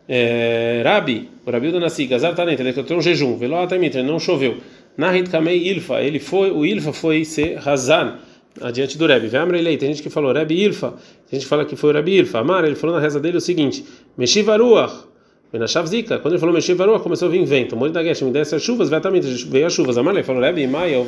É, 0.07 0.83
Rabi, 0.85 1.31
o 1.45 1.51
Rabi 1.51 1.73
do 1.73 1.81
Nasi, 1.81 2.07
Gazar 2.07 2.35
Tanent, 2.35 2.61
ele 2.61 2.69
decretou 2.69 2.99
um 2.99 3.01
jejum. 3.01 3.39
Velo 3.39 3.57
atamitra, 3.57 4.03
não 4.03 4.21
choveu. 4.21 4.59
Nahit 4.97 5.31
kamei 5.31 5.69
ilfa, 5.69 6.01
ele 6.01 6.19
foi, 6.19 6.51
o 6.51 6.65
ilfa 6.65 6.93
foi 6.93 7.25
ser 7.25 7.57
razan 7.57 8.19
adiante 8.61 8.97
do 8.97 9.07
Rebbe. 9.07 9.29
Vemra 9.29 9.59
ele, 9.59 9.77
tem 9.77 9.93
gente 9.93 10.03
que 10.03 10.11
falou 10.11 10.33
Rebbe 10.33 10.55
ilfa, 10.55 10.91
tem 11.29 11.39
gente 11.39 11.43
que 11.43 11.49
fala 11.49 11.65
que 11.65 11.77
foi 11.77 11.91
o 11.91 11.93
Rebbe 11.93 12.17
ilfa. 12.17 12.39
Amar, 12.39 12.65
ele 12.65 12.75
falou 12.77 12.97
na 12.97 13.03
reza 13.03 13.21
dele 13.21 13.37
o 13.37 13.41
seguinte: 13.41 13.85
Meshivaruach 14.17 15.07
Benashav 15.53 15.87
Zika, 15.87 16.19
quando 16.19 16.35
ele 16.35 16.41
falou 16.41 16.53
mexer 16.53 16.75
varua, 16.75 16.99
começou 16.99 17.29
a 17.29 17.31
vir 17.31 17.45
vento. 17.45 17.77
Mori 17.77 17.93
da 17.93 18.03
Gesh, 18.03 18.23
me 18.23 18.33
desce 18.33 18.57
as 18.57 18.63
chuvas, 18.63 18.89
exatamente, 18.89 19.27
veio 19.49 19.67
as 19.67 19.73
chuvas. 19.73 19.97
Amar, 19.97 20.13
ele 20.15 20.25
falou, 20.25 20.43
Rebbe, 20.43 20.67
Maia, 20.67 21.01
o 21.01 21.07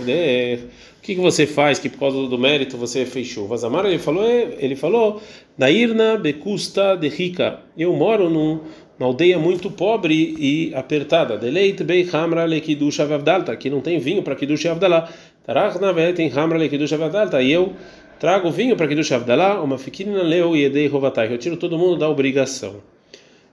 que, 1.02 1.14
que 1.16 1.20
você 1.20 1.44
faz 1.44 1.80
que 1.80 1.88
por 1.88 1.98
causa 1.98 2.28
do 2.28 2.38
mérito 2.38 2.76
você 2.76 3.04
fez 3.04 3.26
chuvas? 3.26 3.64
Amar, 3.64 3.84
ele 3.86 3.98
falou, 3.98 4.24
ele 4.24 4.76
falou, 4.76 5.20
Nairna 5.56 6.16
Bekusta 6.16 6.96
de 6.96 7.08
Rica, 7.08 7.58
eu 7.76 7.92
moro 7.94 8.30
num, 8.30 8.60
numa 8.98 9.10
aldeia 9.10 9.38
muito 9.38 9.70
pobre 9.70 10.34
e 10.38 10.74
apertada. 10.74 11.36
Deleit 11.38 11.82
Bei 11.84 12.06
Hamra 12.12 12.44
Lekidush 12.44 13.00
Avdalta, 13.00 13.56
que 13.56 13.70
não 13.70 13.80
tem 13.80 13.98
vinho 13.98 14.22
para 14.22 14.34
Kidush 14.34 14.66
Avdalá. 14.66 15.08
Tarachna 15.44 15.92
Vetem 15.92 16.30
Hamra 16.34 16.58
Lekidush 16.58 16.92
Avdalta, 16.92 17.40
e 17.40 17.52
eu 17.52 17.72
trago 18.18 18.50
vinho 18.50 18.76
para 18.76 18.88
Kidush 18.88 19.12
Avdalá, 19.12 19.62
uma 19.62 19.78
fiquina 19.78 20.22
leu 20.22 20.56
e 20.56 20.64
edei 20.64 20.88
rovatai. 20.88 21.32
Eu 21.32 21.38
tiro 21.38 21.56
todo 21.56 21.78
mundo 21.78 21.96
da 21.96 22.08
obrigação. 22.08 22.82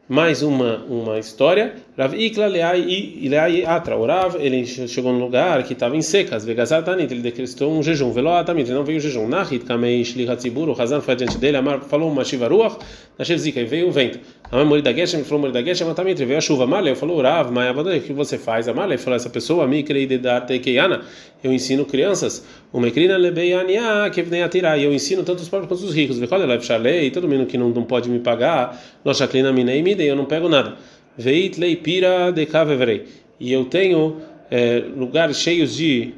Mais 0.08 0.44
uma 0.44 0.86
uma 0.88 1.18
história. 1.18 1.74
Rav 1.98 2.14
Ikla 2.14 2.48
Leai 2.48 3.64
Atra. 3.66 3.98
O 3.98 4.06
Rav 4.06 4.36
ele 4.40 4.66
chegou 4.66 5.12
num 5.12 5.20
lugar 5.20 5.64
que 5.64 5.74
estava 5.74 5.96
em 5.96 6.02
secas 6.02 6.46
Vegazar 6.46 6.84
Tanit 6.84 7.12
ele 7.12 7.22
decretou 7.22 7.72
um 7.72 7.82
jejum. 7.82 8.12
Velo 8.12 8.30
Atamit 8.30 8.70
não 8.70 8.84
veio 8.84 9.00
jejum. 9.00 9.28
Nachit 9.28 9.66
Kamei 9.66 10.04
Shlihat 10.04 10.38
Tzibur 10.38 10.70
o 10.70 10.80
Hazan 10.80 11.02
foi 11.02 11.16
adiante 11.16 11.38
dele. 11.38 11.58
Amar 11.58 11.82
falou 11.82 12.12
uma 12.12 12.24
Shiva 12.24 12.48
Ruach. 12.48 12.78
Nashev 13.18 13.40
Zika 13.40 13.60
e 13.60 13.66
veio 13.66 13.88
o 13.88 13.92
vento. 13.92 14.20
Amar 14.52 14.66
Morida 14.66 14.94
Geshem 14.94 15.24
falou 15.24 15.40
Morida 15.40 15.64
Geshem 15.64 15.90
Atamit 15.90 16.24
veio 16.24 16.38
a 16.38 16.42
chuva. 16.42 16.68
Maleu 16.68 16.96
falou 16.96 17.22
Rav 17.22 17.52
Maia 17.52 17.72
o 17.72 18.02
que 18.02 18.14
você 18.14 18.38
faz? 18.38 18.68
Amalei 18.68 18.98
falou 18.98 19.16
essa 19.16 19.30
pessoa 19.30 19.66
Mi 19.68 19.82
Krei 19.82 20.06
Dedar 20.06 20.42
Tekeiana 20.42 21.02
eu 21.46 21.54
ensino 21.54 21.86
crianças. 21.86 22.44
O 22.74 22.80
Mekrina 22.80 23.18
Kevnei 24.12 24.42
Atira. 24.42 24.78
Eu 24.80 24.92
ensino 24.92 25.24
tanto 25.24 25.40
os 25.40 25.50
pobres 25.50 25.70
quanto 25.70 25.84
os 25.84 25.94
ricos. 25.94 26.18
Vekol 26.18 26.42
Elef 26.42 26.66
Shalei 26.66 27.12
todo 27.12 27.28
mundo 27.28 27.46
que 27.46 27.58
não, 27.58 27.70
não 27.70 27.84
pode 27.84 28.10
me 28.10 28.20
pagar. 28.20 28.82
Nossa 29.04 29.28
Klina 29.28 29.54
Minei 29.54 29.84
Midei 29.96 30.12
eu 30.12 30.16
não 30.16 30.26
pego 30.26 30.50
nada 30.50 30.76
leipira 31.18 32.32
de. 32.32 33.06
E 33.40 33.52
eu 33.52 33.66
tenho 33.66 34.18
é, 34.52 34.84
lugares 34.96 35.38
cheios 35.38 35.76
de 35.76 36.14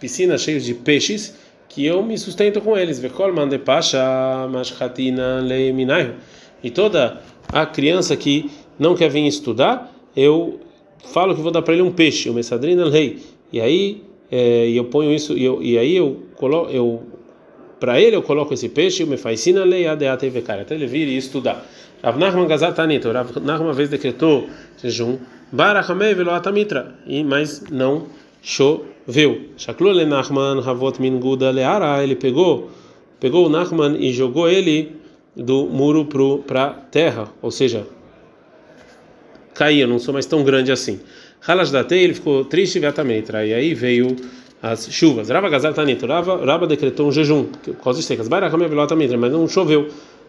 piscinas 0.00 0.42
cheios 0.42 0.64
de 0.64 0.74
peixes 0.74 1.36
que 1.68 1.86
eu 1.86 2.02
me 2.02 2.18
sustento 2.18 2.60
com 2.60 2.76
eles. 2.76 3.00
Mande 3.34 3.58
pasha. 3.58 3.98
E 6.62 6.70
toda 6.70 7.20
a 7.48 7.66
criança 7.66 8.16
que 8.16 8.50
não 8.78 8.94
quer 8.94 9.08
vir 9.08 9.26
estudar, 9.26 9.92
eu 10.16 10.60
falo 11.12 11.34
que 11.34 11.40
vou 11.40 11.50
dar 11.50 11.62
para 11.62 11.74
ele 11.74 11.82
um 11.82 11.92
peixe, 11.92 12.28
o 12.28 12.34
mesadrina 12.34 12.84
lei. 12.84 13.20
E 13.52 13.60
aí 13.60 14.02
é, 14.30 14.68
eu 14.68 14.84
ponho 14.84 15.12
isso 15.12 15.36
e, 15.36 15.44
eu, 15.44 15.62
e 15.62 15.78
aí 15.78 15.96
eu 15.96 16.22
coloco 16.36 16.70
eu 16.70 17.02
para 17.82 18.00
ele 18.00 18.14
eu 18.14 18.22
coloco 18.22 18.54
esse 18.54 18.68
peixe, 18.68 19.04
me 19.04 19.16
faz 19.16 19.40
sina 19.40 19.64
lei 19.64 19.88
adeate 19.88 20.32
até 20.38 20.72
ele 20.72 20.86
vir 20.86 21.08
e 21.08 21.16
estudar. 21.16 21.66
Rav 22.00 22.16
Nachman 22.16 22.46
Gazat 22.46 22.76
Tanito. 22.76 23.10
Rav 23.10 23.32
Nachman 23.40 23.66
uma 23.66 23.72
vez 23.72 23.88
decretou 23.88 24.48
jejum. 24.80 25.18
Barachamei 25.50 26.14
velo 26.14 26.30
atamitra. 26.30 26.94
E 27.04 27.24
mas 27.24 27.64
não 27.72 28.06
choveu. 28.40 29.48
Shaklul 29.56 29.94
le 29.94 30.04
Nachman 30.04 30.60
Havot 30.64 31.00
min 31.00 31.18
Guda 31.18 31.50
leara. 31.50 32.00
Ele 32.04 32.14
pegou, 32.14 32.70
pegou 33.18 33.46
o 33.46 33.48
Nachman 33.48 33.96
e 33.98 34.12
jogou 34.12 34.48
ele 34.48 34.94
do 35.34 35.66
muro 35.66 36.06
para 36.46 36.70
terra, 36.70 37.32
ou 37.42 37.50
seja, 37.50 37.84
caía, 39.54 39.88
não 39.88 39.98
sou 39.98 40.14
mais 40.14 40.26
tão 40.26 40.44
grande 40.44 40.70
assim. 40.70 41.00
Halas 41.44 41.72
datei, 41.72 42.04
ele 42.04 42.14
ficou 42.14 42.44
triste 42.44 42.78
vetamitra. 42.78 43.44
E 43.44 43.52
aí 43.52 43.74
veio 43.74 44.14
as 44.62 44.88
chuvas. 44.90 45.28
Rava 45.28 45.48
Gazar 45.48 45.74
Tanito. 45.74 46.06
Rava, 46.06 46.66
decretou 46.66 47.08
um 47.08 47.12
jejum, 47.12 47.44
por 47.44 47.74
causa 47.76 47.98
de 47.98 48.06
secas. 48.06 48.28
Barachamei 48.28 48.68
velo 48.68 48.80
atamitra, 48.80 49.18
mas 49.18 49.32
não 49.32 49.48
choveu. 49.48 49.88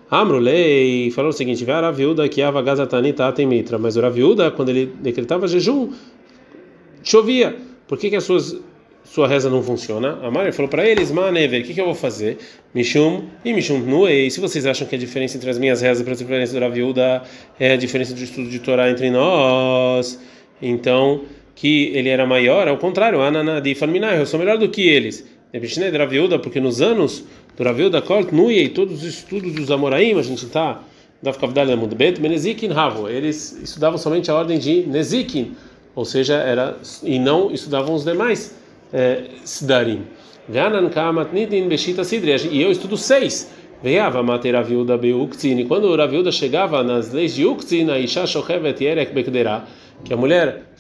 Amrulei 0.10 1.12
falou 1.12 1.30
o 1.30 1.34
seguinte: 1.34 1.70
a 1.70 1.92
viúda 1.92 2.28
que 2.28 2.42
ava 2.42 2.64
tem 3.32 3.46
mitra, 3.46 3.78
mas 3.78 3.98
a 3.98 4.10
viúda 4.10 4.52
quando 4.52 4.70
ele 4.70 4.92
decretava 5.02 5.48
jejum 5.48 5.92
chovia. 7.04 7.56
Por 7.88 7.98
que 7.98 8.10
que 8.10 8.16
as 8.16 8.24
suas 8.24 8.58
sua 9.04 9.28
reza 9.28 9.50
não 9.50 9.62
funciona? 9.62 10.18
A 10.24 10.32
Maria 10.32 10.52
falou 10.52 10.70
para 10.70 10.88
eles: 10.88 11.12
Manever, 11.12 11.62
o 11.62 11.64
que 11.64 11.74
que 11.74 11.82
eu 11.82 11.86
vou 11.86 11.96
fazer? 11.96 12.38
Mishum 12.74 13.24
e 13.44 13.54
Mishum 13.54 13.80
Nuei. 13.80 14.30
Se 14.30 14.40
vocês 14.40 14.66
acham 14.66 14.88
que 14.88 14.96
a 14.96 14.98
diferença 14.98 15.38
entre 15.38 15.50
as 15.50 15.58
minhas 15.60 15.82
rezas 15.82 16.06
e 16.06 16.10
a 16.10 16.16
diferença 16.16 16.60
da 16.60 16.70
viúda 16.70 17.24
é 17.60 17.74
a 17.74 17.78
diferença 17.78 18.14
de 18.14 18.24
estudo 18.24 18.50
de 18.50 18.60
Torá 18.60 18.90
entre 18.90 19.12
nós, 19.12 20.20
então 20.62 21.22
que 21.56 21.92
ele 21.94 22.10
era 22.10 22.26
maior, 22.26 22.68
ao 22.68 22.78
contrário, 22.78 23.22
Ananadi 23.22 23.76
Falminai, 23.76 24.20
eu 24.20 24.26
sou 24.26 24.40
melhor 24.40 24.58
do 24.58 24.70
que 24.70 24.88
eles. 24.88 25.26
Depende 25.52 25.92
da 25.92 26.06
viúda, 26.06 26.40
porque 26.40 26.60
nos 26.60 26.82
anos 26.82 27.24
do 27.56 27.64
Raviu 27.64 27.90
da 27.90 28.02
Kort 28.02 28.32
Nui 28.32 28.58
e 28.58 28.70
todos 28.70 29.04
os 29.04 29.08
estudos 29.08 29.54
dos 29.54 29.70
Amoraim, 29.70 30.18
a 30.18 30.24
gente 30.24 30.46
está 30.46 30.82
da 31.22 31.32
Kavdal 31.32 31.78
Mund 31.78 31.96
Bet, 31.96 32.20
Menezikin 32.20 32.68
Ravo, 32.68 33.08
eles 33.08 33.58
estudavam 33.64 33.98
somente 33.98 34.30
a 34.30 34.36
ordem 34.36 34.58
de 34.58 34.82
Nezikin, 34.82 35.54
ou 35.96 36.04
seja, 36.06 36.36
era 36.36 36.78
e 37.04 37.20
não 37.20 37.52
estudavam 37.52 37.94
os 37.94 38.04
demais 38.04 38.56
é, 38.92 39.26
Sidarim. 39.46 40.02
E 42.52 42.62
eu 42.62 42.72
estudo 42.72 42.98
seis. 42.98 43.50
Veiava 43.82 44.24
mater 44.24 44.56
Raviuda 44.56 44.98
Beuktzin, 44.98 45.60
e 45.60 45.66
quando 45.66 45.86
o 45.86 45.96
Raviuda 45.96 46.32
chegava 46.32 46.84
nas 46.84 47.14
leis 47.14 47.36
de 47.36 47.46
Uktzin, 47.46 47.90
a 47.90 48.00
Isha 48.00 48.26
Shochevet 48.26 48.82
Yerek 48.82 49.14
Bekdera, 49.14 49.66
que 50.04 50.14
a 50.14 50.18
mulher 50.18 50.74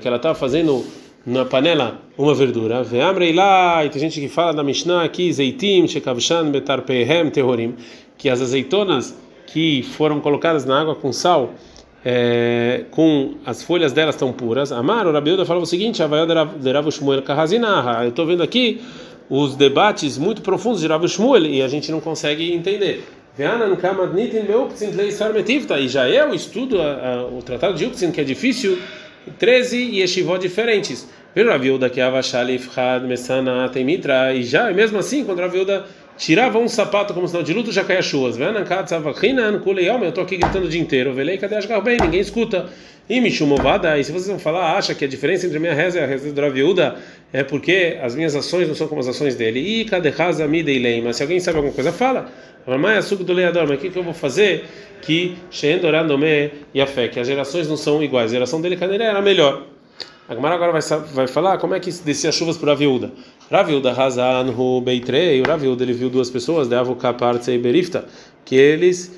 que 0.00 0.08
ela 0.08 0.16
estava 0.16 0.34
fazendo 0.34 0.84
na 1.26 1.44
panela 1.44 2.00
uma 2.18 2.34
verdura. 2.34 2.82
Veamrei 2.82 3.32
lá, 3.32 3.84
e 3.84 3.88
tem 3.88 4.00
gente 4.00 4.20
que 4.20 4.28
fala 4.28 4.52
da 4.52 4.62
Mishnah 4.62 5.04
aqui, 5.04 5.32
zeitim, 5.32 5.86
shekavshan, 5.86 6.50
betarpehem, 6.50 7.30
terrorim, 7.30 7.74
que 8.18 8.28
as 8.28 8.40
azeitonas 8.40 9.16
que 9.46 9.82
foram 9.82 10.20
colocadas 10.20 10.64
na 10.64 10.80
água 10.80 10.94
com 10.94 11.12
sal, 11.12 11.54
é, 12.04 12.84
com 12.90 13.34
as 13.46 13.62
folhas 13.62 13.92
delas 13.92 14.14
estão 14.14 14.32
puras. 14.32 14.72
Amar, 14.72 15.06
o 15.06 15.12
Rabiuda 15.12 15.46
falava 15.46 15.64
o 15.64 15.66
seguinte. 15.66 16.02
Eu 16.02 18.08
estou 18.08 18.26
vendo 18.26 18.42
aqui 18.42 18.82
os 19.30 19.56
debates 19.56 20.18
muito 20.18 20.42
profundos 20.42 20.80
de 20.80 20.86
Rav 20.86 21.06
Shmuel 21.08 21.46
e 21.46 21.62
a 21.62 21.68
gente 21.68 21.90
não 21.90 22.00
consegue 22.00 22.52
entender. 22.52 23.04
E 25.80 25.88
já 25.88 26.08
eu 26.08 26.32
estudo 26.32 26.80
a, 26.80 26.84
a, 26.92 27.26
o 27.26 27.42
tratado 27.42 27.74
de 27.74 27.84
Uktzin, 27.84 28.12
que 28.12 28.20
é 28.20 28.24
difícil 28.24 28.78
13 29.38 29.76
yeshivot 29.98 30.38
diferentes. 30.38 31.08
A 31.34 31.38
e 34.32 34.44
já, 34.44 34.70
mesmo 34.72 34.98
assim, 34.98 35.24
quando 35.24 35.40
a 35.40 35.48
viúva 35.48 35.84
tirava 36.16 36.58
um 36.58 36.68
sapato 36.68 37.12
como 37.12 37.26
sinal 37.26 37.42
de 37.42 37.52
luto, 37.52 37.72
já 37.72 37.84
caía 37.84 38.02
chuvas. 38.02 38.38
Eu 38.38 40.08
estou 40.08 40.24
aqui 40.24 40.36
gritando 40.36 40.66
o 40.66 40.68
dia 40.68 40.80
inteiro. 40.80 41.12
Velei, 41.12 41.38
cadê 41.38 41.56
as 41.56 41.66
bem? 41.66 41.98
Ninguém 41.98 42.20
escuta. 42.20 42.66
E 43.06 43.20
Mishumovada, 43.20 43.98
e 43.98 44.04
se 44.04 44.10
vocês 44.10 44.28
vão 44.28 44.38
falar, 44.38 44.78
acha 44.78 44.94
que 44.94 45.04
a 45.04 45.08
diferença 45.08 45.44
entre 45.44 45.58
a 45.58 45.60
minha 45.60 45.74
reza 45.74 45.98
e 45.98 46.02
a 46.02 46.06
reza 46.06 46.32
da 46.32 46.48
viúva 46.48 46.96
é 47.30 47.44
porque 47.44 47.98
as 48.00 48.14
minhas 48.14 48.34
ações 48.34 48.66
não 48.66 48.74
são 48.74 48.88
como 48.88 48.98
as 48.98 49.06
ações 49.06 49.36
dele. 49.36 49.60
E 49.60 49.84
cadê 49.84 50.08
Haza 50.08 50.48
Midei 50.48 51.02
Mas 51.02 51.16
se 51.16 51.22
alguém 51.22 51.38
sabe 51.38 51.58
alguma 51.58 51.74
coisa, 51.74 51.92
fala. 51.92 52.30
Mas 52.66 53.12
o 53.12 53.18
que, 53.18 53.90
que 53.90 53.98
eu 53.98 54.02
vou 54.02 54.14
fazer? 54.14 54.64
Que 55.02 55.36
Sheendorandome 55.50 56.50
e 56.72 56.80
a 56.80 56.86
fé, 56.86 57.08
que 57.08 57.20
as 57.20 57.26
gerações 57.26 57.68
não 57.68 57.76
são 57.76 58.02
iguais. 58.02 58.30
A 58.30 58.34
geração 58.34 58.60
dele 58.62 58.78
era 59.04 59.20
melhor. 59.20 59.73
A 60.26 60.34
Gemara 60.34 60.54
agora 60.54 60.72
vai, 60.72 60.80
vai 61.12 61.26
falar 61.26 61.58
como 61.58 61.74
é 61.74 61.80
que 61.80 61.92
descia 61.92 62.32
chuvas 62.32 62.56
para 62.56 62.72
a 62.72 62.74
viúda. 62.74 63.12
Raviuda 63.50 63.92
Hazan 63.92 64.46
Beitrei, 64.82 65.42
o 65.42 65.44
Raviuda 65.46 65.84
ele 65.84 65.92
viu 65.92 66.08
duas 66.08 66.30
pessoas, 66.30 66.66
de 66.66 66.74
Avokapart 66.74 67.46
e 67.48 67.58
Berifta, 67.58 68.06
que 68.42 68.56
eles 68.56 69.12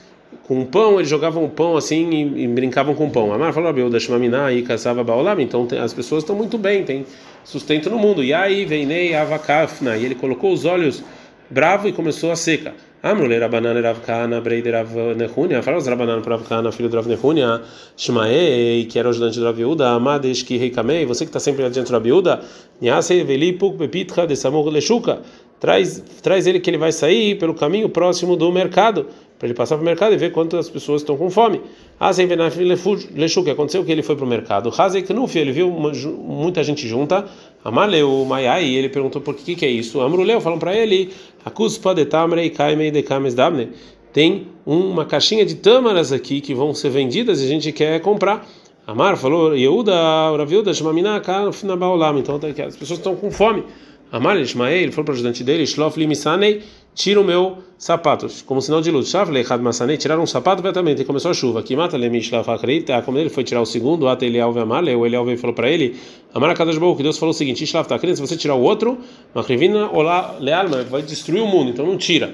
com 0.49 0.65
pão, 0.65 0.99
eles 0.99 1.09
jogavam 1.09 1.49
pão 1.49 1.77
assim 1.77 2.11
e, 2.11 2.43
e 2.43 2.49
brincavam 2.49 2.93
com 2.93 3.09
pão. 3.09 3.33
Amar 3.33 3.53
falou, 3.53 3.69
Raviuda 3.69 4.01
Shmamina 4.01 4.53
e 4.53 4.63
caçava 4.63 5.05
Baolam, 5.05 5.41
então 5.41 5.65
tem, 5.65 5.79
as 5.79 5.95
pessoas 5.95 6.25
estão 6.25 6.35
muito 6.35 6.59
bem, 6.59 6.85
tem 6.85 7.07
sustento 7.45 7.89
no 7.89 7.99
mundo. 7.99 8.25
E 8.25 8.35
aí 8.35 8.65
veinei 8.65 9.15
Avakafna, 9.15 9.97
e 9.97 10.05
ele 10.05 10.17
colocou 10.17 10.53
os 10.53 10.65
olhos 10.65 11.05
bravo 11.51 11.89
e 11.89 11.93
começou 11.93 12.31
a 12.31 12.37
seca. 12.37 12.75
Amru 13.03 13.29
le 13.29 13.39
Rabanan 13.39 13.81
Rav 13.81 14.01
Kana 14.01 14.41
Brei 14.41 14.63
de 14.63 14.71
Rav 14.71 14.91
Nehunia, 15.17 15.63
fala 15.63 15.77
os 15.77 15.87
Rabanan 15.87 16.23
para 16.23 16.37
Rav 16.37 16.73
filho 16.73 16.89
do 16.89 16.97
Rav 16.97 17.07
Nehunia, 17.07 17.63
Shmaei, 17.97 18.85
que 18.87 18.99
era 18.99 19.07
o 19.07 19.11
ajudante 19.11 19.39
do 19.39 19.45
Rav 19.45 19.57
Yehuda, 19.57 19.91
Amadesh 19.91 20.43
que 20.43 20.57
Reikamei, 20.57 21.07
você 21.07 21.25
que 21.25 21.29
está 21.29 21.39
sempre 21.39 21.65
adiante 21.65 21.87
do 21.87 21.93
Rav 21.93 22.05
Yehuda, 22.05 22.41
Niasei 22.81 23.23
Veli 23.23 23.53
Puk 23.53 23.77
Bepitcha 23.77 24.27
de 24.27 24.35
Samur 24.35 24.69
Leshuka, 24.71 25.21
traz, 25.61 26.03
traz 26.23 26.47
ele 26.47 26.61
que 26.61 26.71
ele 26.71 26.79
vai 26.79 26.93
sair 26.93 27.39
pelo 27.39 27.55
caminho 27.55 27.89
próximo 27.89 28.37
do 28.37 28.51
mercado, 28.53 29.07
para 29.39 29.47
ele 29.47 29.55
passar 29.55 29.77
para 29.77 29.83
o 29.83 29.85
mercado 29.85 30.15
e 30.15 30.17
ver 30.17 30.33
quantas 30.33 30.71
pessoas 30.71 31.03
estão 31.03 31.17
com 31.17 31.31
fome. 31.31 31.61
Hazen 32.01 32.27
Benafil 32.27 32.67
Leshuka, 33.15 33.53
aconteceu 33.53 33.85
que 33.85 33.93
ele 33.93 34.03
foi 34.03 34.17
para 34.17 34.25
o 34.25 34.29
mercado. 34.29 34.73
Hazei 34.77 35.03
Knuf, 35.03 35.39
ele 35.39 35.53
viu 35.53 35.69
uma, 35.69 35.93
muita 35.93 36.65
gente 36.65 36.89
junta, 36.89 37.27
Amaleu 37.65 38.25
Maiai, 38.25 38.65
ele 38.65 38.89
perguntou 38.89 39.21
por 39.21 39.35
que, 39.35 39.55
que 39.55 39.67
é 39.67 39.71
isso. 39.71 40.01
Amruleu, 40.01 40.41
falam 40.41 40.59
para 40.59 40.75
ele, 40.75 41.11
Akuspa 41.45 41.95
de 41.95 42.07
Tamrei 42.07 42.51
Kaimei 42.51 42.91
de 42.91 43.03
Kames 43.03 43.35
Damne. 43.35 43.71
Tem 44.13 44.47
uma 44.65 45.05
caixinha 45.05 45.45
de 45.45 45.57
tâmaras 45.57 46.11
aqui 46.11 46.41
que 46.41 46.55
vão 46.55 46.73
ser 46.73 46.89
vendidas 46.89 47.43
e 47.43 47.45
a 47.45 47.49
gente 47.49 47.71
quer 47.73 48.01
comprar. 48.01 48.47
Amar 48.87 49.17
falou, 49.17 49.55
Yehuda, 49.55 49.93
Raviuda, 50.39 50.73
Shmamina, 50.73 51.21
Kafnabaolam. 51.21 52.19
Então 52.19 52.39
tá 52.39 52.47
as 52.47 52.77
pessoas 52.77 52.99
estão 52.99 53.15
com 53.15 53.31
fome. 53.31 53.65
Amar 54.11 54.37
Ishmael, 54.39 54.77
ele 54.77 54.93
falou 54.93 55.07
para 55.07 55.13
o 55.13 55.15
ajudante 55.15 55.43
dele, 55.43 55.67
Shlof 55.67 55.99
Limisanei, 55.99 56.63
tira 56.95 57.21
o 57.21 57.25
meu 57.25 57.59
sapato, 57.77 58.27
como 58.47 58.63
sinal 58.63 58.81
de 58.81 58.91
luz. 58.91 59.09
Shavle 59.09 59.45
Had 59.49 59.61
Masanei, 59.61 59.99
tiraram 59.99 60.23
um 60.23 60.27
sapato 60.27 60.57
completamente 60.57 61.03
e 61.03 61.05
começou 61.05 61.31
a 61.31 61.35
chuva. 61.35 61.61
Aqui 61.61 61.77
mata 61.77 61.97
Lemishlaf 61.97 62.49
Akreita, 62.49 63.03
como 63.03 63.19
ele 63.19 63.29
foi 63.29 63.45
tirar 63.45 63.61
o 63.61 63.67
segundo, 63.67 64.09
Ata 64.09 64.25
Elial 64.25 64.59
Amale, 64.59 64.95
o 64.95 65.05
Elial 65.05 65.25
veio 65.25 65.39
falou 65.39 65.55
para 65.55 65.69
ele, 65.69 65.97
Amar 66.33 66.57
Baruch, 66.57 66.97
que 66.97 67.03
Deus 67.03 67.19
falou 67.19 67.33
o 67.33 67.35
seguinte, 67.35 67.63
Ishlaf 67.65 67.87
Takreita, 67.87 68.17
se 68.17 68.23
você 68.23 68.37
tirar 68.37 68.55
o 68.55 68.63
outro, 68.63 68.99
Makrivina 69.35 69.91
Olá 69.91 70.37
Lealma, 70.41 70.83
vai 70.85 71.03
destruir 71.03 71.43
o 71.43 71.47
mundo, 71.47 71.71
então 71.71 71.87
não 71.87 71.99
tira. 71.99 72.33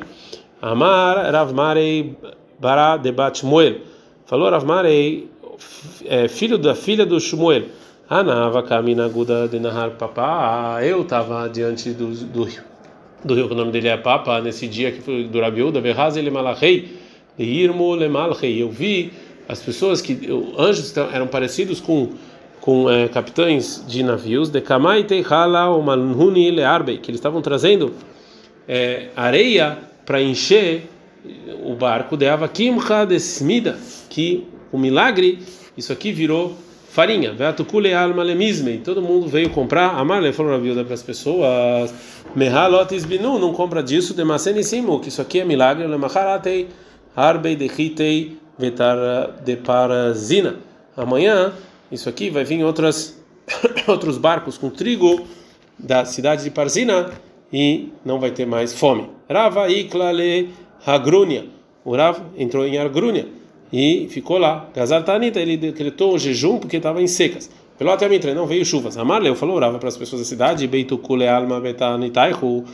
Amar 0.61 1.33
Rav 1.33 1.53
Marei 1.53 2.15
Bara 2.61 2.97
Debat 2.97 3.37
Shmuel, 3.37 3.79
falou 4.27 4.49
Rav 4.49 4.65
Marei, 4.65 5.29
é, 6.05 6.29
filho 6.29 6.57
da 6.57 6.77
filha 6.77 7.05
do 7.05 7.19
Shmuel, 7.19 7.65
Anava 8.13 8.63
Kamina 8.63 9.09
Guda 9.09 9.49
de 9.49 9.59
Nahar 9.59 9.93
Papá, 9.93 10.81
eu 10.83 11.01
estava 11.01 11.49
diante 11.49 11.93
do, 11.93 12.09
do 12.09 12.43
rio, 12.43 12.63
do 13.25 13.35
rio 13.35 13.49
que 13.49 13.55
o 13.55 13.57
nome 13.57 13.73
dele 13.73 13.89
é 13.89 13.97
Papa, 13.97 14.39
nesse 14.39 14.69
dia 14.69 14.93
que 14.93 15.01
foi 15.01 15.25
do 15.25 15.41
Rabiuda, 15.41 15.81
Verraz 15.81 16.15
ele 16.15 16.31
Malachei, 16.31 16.95
Irmo 17.39 17.95
Lemalchei, 17.95 18.63
eu 18.63 18.69
vi 18.69 19.15
as 19.49 19.63
pessoas 19.63 20.03
que 20.03 20.29
anjos 20.59 20.95
eram 20.95 21.27
parecidos 21.27 21.81
com 21.81 22.11
com 22.61 22.89
é, 22.91 23.09
capitães 23.09 23.83
de 23.89 24.03
navios 24.03 24.51
de 24.51 24.61
Kamai 24.61 25.05
Tehala 25.05 25.71
o 25.71 25.83
Manhuni 25.83 26.51
Learbei, 26.51 26.99
que 26.99 27.11
eles 27.11 27.19
estavam 27.19 27.41
trazendo 27.41 27.95
é, 28.69 29.09
areia 29.17 29.79
para 30.05 30.21
encher 30.21 30.87
o 31.65 31.75
barco 31.75 32.19
de 32.19 32.29
Avakimcha 32.29 33.07
desmida, 33.07 33.79
que 34.11 34.47
o 34.71 34.77
milagre, 34.77 35.39
isso 35.79 35.91
aqui 35.95 36.13
virou 36.13 36.55
farinha. 36.93 37.35
Todo 38.85 39.03
mundo 39.03 39.27
veio 39.27 39.51
comprar. 39.51 39.99
Amar 39.99 40.33
falou 40.33 40.53
na 40.53 40.85
para 40.85 40.95
as 40.95 41.03
pessoas. 41.03 41.93
Mehalotis 42.37 43.05
binu, 43.05 43.39
não 43.39 43.53
compra 43.53 43.83
disso. 43.83 44.15
De 44.15 44.23
Masenisimu, 44.23 45.01
que 45.01 45.09
isso 45.09 45.23
aqui 45.23 45.41
é 45.41 45.45
milagre. 45.45 45.87
Lemacharatei, 45.87 46.69
arbei 47.17 47.57
dechitei, 47.57 48.37
vetar 48.59 48.97
de 49.43 49.57
parazina. 49.57 50.57
Amanhã 50.95 51.55
isso 51.91 52.09
aqui 52.09 52.29
vai 52.29 52.45
vir 52.45 52.63
outras 52.63 53.19
outros 53.89 54.19
barcos 54.19 54.59
com 54.59 54.69
trigo 54.69 55.27
da 55.79 56.05
cidade 56.05 56.45
de 56.45 56.51
Parzina 56.51 57.11
e 57.51 57.89
não 58.05 58.21
vai 58.21 58.31
ter 58.31 58.47
mais 58.47 58.75
fome. 58.75 59.09
Rava 59.29 59.69
iklale 59.71 60.51
hagrúnia. 60.87 61.47
O 61.85 61.97
Rav 61.97 62.21
entrou 62.37 62.67
em 62.67 62.79
Agrúnia 62.79 63.27
e 63.73 64.07
ficou 64.11 64.39
lá. 64.39 64.69
Gazar 64.75 65.03
Tanita, 65.05 65.41
ele 65.41 65.57
decretou 65.57 66.19
jejum 66.19 66.59
porque 66.59 66.77
estava 66.77 67.01
em 67.01 67.07
secas. 67.07 67.51
Pelo 67.79 67.91
até 67.91 68.09
Mitra, 68.09 68.35
não 68.35 68.47
veio 68.47 68.65
chuvas. 68.65 68.99
Amarleu 68.99 69.35
falou, 69.35 69.59
Rava 69.59 69.79
para 69.79 69.89
as 69.89 69.97
pessoas 69.97 70.21
da 70.23 70.27
cidade, 70.27 70.67
Beitukule 70.67 71.27
alma 71.27 71.59
betanitaihu. 71.61 72.65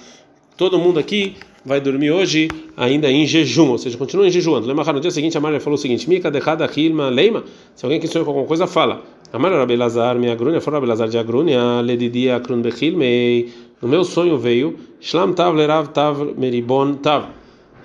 Todo 0.56 0.78
mundo 0.78 0.98
aqui 0.98 1.36
vai 1.64 1.80
dormir 1.80 2.10
hoje 2.10 2.48
ainda 2.76 3.08
em 3.10 3.24
jejum, 3.24 3.70
ou 3.70 3.78
seja, 3.78 3.96
continua 3.96 4.26
em 4.26 4.30
jejum. 4.30 4.58
Lembra 4.58 4.92
no 4.92 5.00
dia 5.00 5.10
seguinte, 5.10 5.38
a 5.38 5.40
Maria 5.40 5.60
falou 5.60 5.76
o 5.76 5.78
seguinte: 5.78 6.08
Mika 6.08 6.30
dechada 6.30 6.68
hilma 6.76 7.08
leima. 7.08 7.44
Se 7.76 7.86
alguém 7.86 8.00
que 8.00 8.08
sonhou 8.08 8.24
com 8.24 8.32
alguma 8.32 8.48
coisa, 8.48 8.66
fala. 8.66 9.02
Amar 9.32 9.52
Rabelazar, 9.52 10.18
minha 10.18 10.34
grunha, 10.34 10.60
fora 10.60 10.78
Rabelazar 10.78 11.08
de 11.08 11.16
agrunha, 11.16 11.80
ledidia 11.80 12.36
akrun 12.36 12.60
bechilmei. 12.60 13.52
No 13.80 13.88
meu 13.88 14.02
sonho 14.02 14.36
veio, 14.36 14.76
Shlam 15.00 15.32
tav 15.32 15.54
lerav 15.54 15.88
tav 15.88 16.34
meribon 16.36 16.94
tav. 16.94 17.26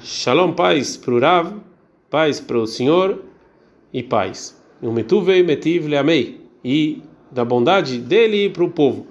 Shalom, 0.01 0.53
paz 0.53 0.97
para 0.97 1.13
o 1.13 1.19
Rav, 1.19 1.53
paz 2.13 2.39
para 2.39 2.59
o 2.59 2.67
Senhor 2.67 3.23
e 3.91 4.03
paz. 4.03 4.55
O 4.79 4.91
metuvei 4.91 5.41
metiv. 5.41 5.87
E 6.63 7.01
da 7.31 7.43
bondade 7.43 7.97
dele 7.97 8.51
para 8.51 8.63
o 8.63 8.69
povo. 8.69 9.07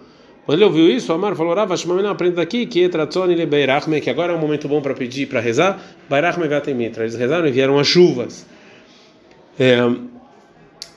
Quando 0.47 0.59
ele 0.59 0.64
ouviu 0.64 0.88
isso, 0.88 1.12
Amar 1.12 1.35
falou: 1.35 1.52
Rav, 1.52 1.76
Shmamena 1.76 2.12
aprende 2.12 2.37
daqui 2.37 2.64
que 2.64 2.80
Etratzoni 2.85 3.35
le 3.35 3.44
Beirachme, 3.44 4.00
que 4.00 4.09
agora 4.09 4.32
é 4.32 4.37
um 4.37 4.38
momento 4.38 4.68
bom 4.68 4.80
para 4.80 4.94
pedir, 4.94 5.26
para 5.26 5.40
rezar. 5.40 5.82
Beirachme 6.09 6.47
Vatemitra. 6.47 7.02
Eles 7.02 7.16
rezaram 7.16 7.49
e 7.49 7.50
vieram 7.50 7.76
as 7.76 7.88
chuvas. 7.88 8.47
É, 9.59 9.78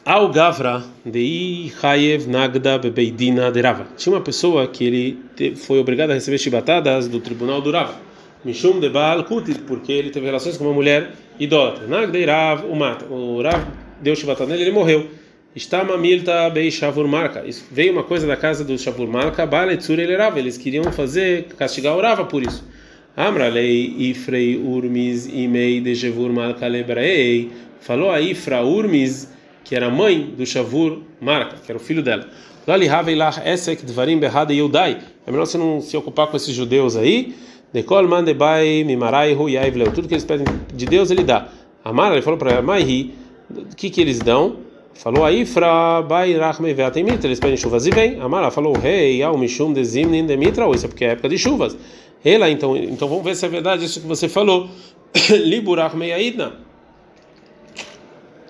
Al 0.06 0.30
Gavra 0.32 0.84
de 1.04 1.72
Hayev 1.82 2.28
Nagda 2.28 2.78
Bebeidina 2.78 3.52
de 3.52 3.62
Rava. 3.62 3.88
Tinha 3.98 4.16
uma 4.16 4.22
pessoa 4.22 4.68
que 4.68 4.86
ele 4.86 5.56
foi 5.56 5.80
obrigado 5.80 6.12
a 6.12 6.14
receber 6.14 6.38
chibatadas 6.38 7.08
do 7.08 7.20
tribunal 7.20 7.62
do 7.62 7.72
Rava. 7.72 7.96
Mishum 8.44 8.80
de 8.80 8.90
Baal 8.90 9.24
Kutit, 9.24 9.62
porque 9.62 9.92
ele 9.92 10.12
teve 10.12 10.28
relações 10.28 10.56
com 10.56 10.66
uma 10.66 10.74
mulher 10.74 11.12
idólatra. 11.40 11.88
Nagda 11.88 12.18
e 12.18 12.26
Rav 12.26 12.66
o 12.66 12.76
mata. 12.76 13.06
O 13.06 13.42
Rav 13.42 13.64
deu 14.02 14.16
chibatada 14.16 14.50
nele 14.50 14.64
ele 14.64 14.72
morreu. 14.72 15.08
Estama 15.56 15.98
milta 15.98 16.50
bei 16.50 16.70
shavur 16.70 17.08
marca. 17.08 17.44
Veio 17.72 17.94
uma 17.94 18.04
coisa 18.04 18.28
da 18.28 18.36
casa 18.36 18.64
do 18.64 18.78
shavur 18.78 19.08
marca, 19.08 19.46
baletzur 19.46 20.00
ele 20.00 20.16
rava. 20.16 20.38
Eles 20.38 20.58
queriam 20.58 20.92
fazer 20.92 21.46
castigar 21.58 21.96
o 21.96 22.02
rava 22.02 22.26
por 22.26 22.44
isso. 22.44 22.68
Amra 23.16 23.48
lei 23.48 23.96
ifrei 23.98 24.58
urmis 24.58 25.26
imei 25.28 25.80
de 25.80 25.96
shavur 25.96 26.34
marca 26.34 26.68
lebraei. 26.68 27.52
Falou 27.80 28.10
a 28.10 28.20
Ifra 28.20 28.64
Urmis, 28.64 29.32
que 29.64 29.76
era 29.76 29.92
mãe 29.92 30.34
do 30.36 30.44
shavur 30.44 31.04
marca, 31.22 31.56
que 31.64 31.72
era 31.72 31.78
o 31.78 31.80
filho 31.80 32.02
dela. 32.02 32.28
Lali 32.66 32.90
haveilach 32.90 33.40
esek 33.46 33.86
dvarim 33.86 34.18
behade 34.18 34.56
yudai. 34.56 34.98
É 35.26 35.32
melhor 35.32 35.46
você 35.46 35.56
não 35.56 35.80
se 35.80 35.96
ocupar 35.96 36.26
com 36.26 36.36
esses 36.36 36.54
judeus 36.54 36.96
aí. 36.96 37.36
Dekol 37.76 38.08
mandebai 38.08 38.86
mimarai 38.86 39.34
hu 39.34 39.50
yaivleu. 39.50 39.92
Tudo 39.92 40.08
que 40.08 40.14
eles 40.14 40.24
pedem 40.24 40.46
de 40.74 40.86
Deus 40.86 41.12
ele 41.12 41.26
dá. 41.26 41.50
Amara 41.84 42.16
ele 42.16 42.22
falou 42.22 42.40
para 42.40 42.62
Maihi, 42.62 43.14
o 43.50 43.76
que 43.76 43.90
que 43.90 44.00
eles 44.00 44.20
dão? 44.20 44.64
Falou 44.94 45.26
aí, 45.26 45.46
Fra 45.46 46.02
Bairachme 46.02 46.74
Veatemitra, 46.74 47.28
eles 47.28 47.38
pedem 47.38 47.58
chuvas 47.58 47.86
e 47.86 47.92
vem. 47.92 48.22
Amara 48.22 48.50
falou, 48.50 48.72
rei, 48.72 49.22
ao 49.22 49.38
Mishum 49.38 49.74
de 49.74 49.84
Zimnin 49.84 50.26
de 50.26 50.38
Mitra, 50.38 50.66
isso 50.74 50.86
é 50.86 50.88
porque 50.88 51.04
é 51.04 51.10
época 51.10 51.28
de 51.28 51.38
chuvas. 51.38 51.78
Ela, 52.24 52.50
então, 52.50 52.78
então 52.78 53.10
vamos 53.10 53.26
ver 53.26 53.36
se 53.36 53.46
é 53.46 53.50
verdade 53.50 53.84
isso 53.84 54.00
que 54.00 54.08
você 54.08 54.30
falou. 54.30 54.70
Liburachme 55.30 56.14
Aidna, 56.14 56.54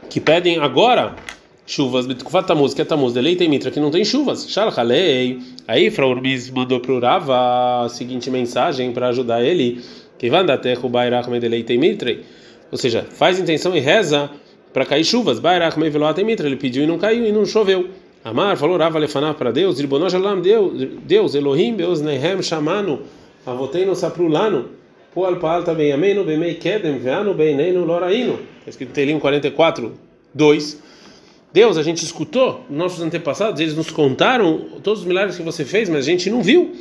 que 0.08 0.22
pedem 0.22 0.60
agora 0.60 1.16
chuvas, 1.66 2.06
Betkufat 2.06 2.48
Tamuz, 2.48 2.74
que 2.74 2.82
é 2.82 2.86
Tamuz, 2.86 3.14
de 3.14 3.22
Leite 3.22 3.44
e 3.44 3.48
Mitra, 3.48 3.72
que 3.72 3.80
não 3.80 3.90
tem 3.92 4.06
chuvas. 4.06 4.50
Shalchalei. 4.50 5.40
Aí, 5.68 5.90
Fra 5.90 6.08
Urbis 6.08 6.50
mandou 6.50 6.80
para 6.80 6.94
o 6.94 7.00
Rava 7.00 7.86
a 7.86 7.90
seguinte 7.90 8.30
mensagem 8.30 8.92
para 8.92 9.08
ajudar 9.10 9.44
ele: 9.44 9.82
que 10.18 10.30
Bairachme 10.30 11.40
de 11.40 11.48
Leite 11.48 11.74
e 11.74 11.78
Mitra. 11.78 12.18
Ou 12.72 12.78
seja, 12.78 13.06
faz 13.10 13.40
intenção 13.40 13.76
e 13.76 13.80
reza 13.80 14.30
para 14.74 14.86
cair 14.86 15.04
chuvas. 15.04 15.40
Ele 15.40 16.56
pediu 16.56 16.84
e 16.84 16.88
não 16.88 16.98
caiu 16.98 17.26
e 17.26 17.32
não 17.32 17.46
choveu. 17.46 17.90
Amar 18.24 18.58
falou 18.58 18.76
Rava 18.78 18.98
lefaná 18.98 19.36
para 19.36 19.52
Deus, 19.52 19.80
Ribonojalam, 19.80 20.42
Deus, 20.42 20.88
Deus, 21.06 21.36
Elohim, 21.36 21.76
Deus, 21.76 22.02
Nehem, 22.02 22.42
Shamanu, 22.42 23.02
Avoteino 23.46 23.96
Saprulano, 23.96 24.70
Poal 25.14 25.36
Paalta 25.36 25.76
Benhameno, 25.76 26.24
Bemei 26.24 26.56
Kedem, 26.56 26.98
Veano, 26.98 27.36
Beineno, 27.36 27.86
Loraino. 27.86 28.40
Está 28.58 28.72
escrito 28.72 28.90
em 28.90 28.94
Telim 28.94 29.20
44, 29.20 29.94
2. 30.34 30.82
Deus, 31.56 31.78
a 31.78 31.84
gente 31.84 32.04
escutou, 32.04 32.66
nossos 32.70 33.02
antepassados, 33.02 33.62
eles 33.62 33.74
nos 33.74 33.90
contaram 33.90 34.66
todos 34.84 35.00
os 35.00 35.06
milagres 35.06 35.38
que 35.38 35.42
você 35.42 35.64
fez, 35.64 35.88
mas 35.88 36.00
a 36.00 36.02
gente 36.02 36.30
não 36.30 36.44
viu. 36.44 36.76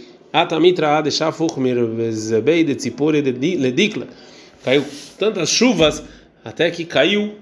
Vezebei 1.96 2.64
de 2.64 2.74
Tzipore. 2.74 3.22
Caiu 4.64 4.84
tantas 5.16 5.50
chuvas 5.50 6.02
até 6.44 6.72
que 6.72 6.84
caiu 6.84 7.34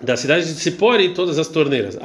da 0.00 0.16
cidade 0.16 0.46
de 0.46 0.54
Tzipori 0.54 1.12
todas 1.12 1.40
as 1.40 1.48
torneiras. 1.48 1.98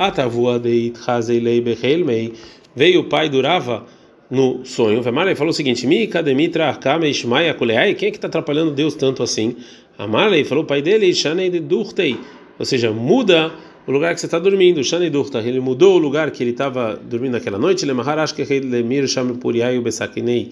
Veio 2.76 3.02
o 3.02 3.04
pai 3.04 3.30
do 3.30 3.42
Rava 3.44 3.86
no 4.32 4.66
sonho. 4.66 5.08
Amarley 5.08 5.36
falou 5.36 5.52
o 5.52 5.54
seguinte: 5.54 5.86
Mika 5.86 6.24
demitra 6.24 6.74
kame 6.74 7.08
ishmaya 7.08 7.54
kuleai. 7.54 7.94
Quem 7.94 8.08
é 8.08 8.12
que 8.12 8.18
está 8.18 8.28
atrapalhando 8.28 8.72
Deus 8.72 8.96
tanto 8.96 9.22
assim? 9.22 9.56
Amarley 9.96 10.44
falou 10.44 10.64
o 10.64 10.68
pai 10.68 10.82
dele: 10.82 11.14
Shanei 11.14 11.52
de 11.52 11.60
Durtei. 11.60 12.18
Ou 12.58 12.66
seja, 12.66 12.92
muda 12.92 13.54
o 13.90 13.92
lugar 13.92 14.14
que 14.14 14.20
você 14.20 14.28
está 14.28 14.38
dormindo. 14.38 14.84
Shanei 14.84 15.10
Durta. 15.10 15.40
Ele 15.40 15.60
mudou 15.60 15.96
o 15.96 15.98
lugar 15.98 16.30
que 16.30 16.44
ele 16.44 16.52
estava 16.52 16.96
dormindo 16.96 17.32
naquela 17.32 17.58
noite. 17.58 17.84
Puriai 19.42 19.80
besakinei. 19.80 20.52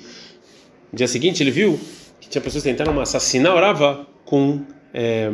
No 0.92 0.98
dia 0.98 1.08
seguinte 1.08 1.44
ele 1.44 1.52
viu 1.52 1.80
que 2.20 2.28
tinha 2.28 2.42
pessoas 2.42 2.64
tentaram 2.64 3.00
assassinar 3.00 3.56
o 3.56 3.60
Rava 3.60 4.08
com, 4.26 4.62
é, 4.92 5.30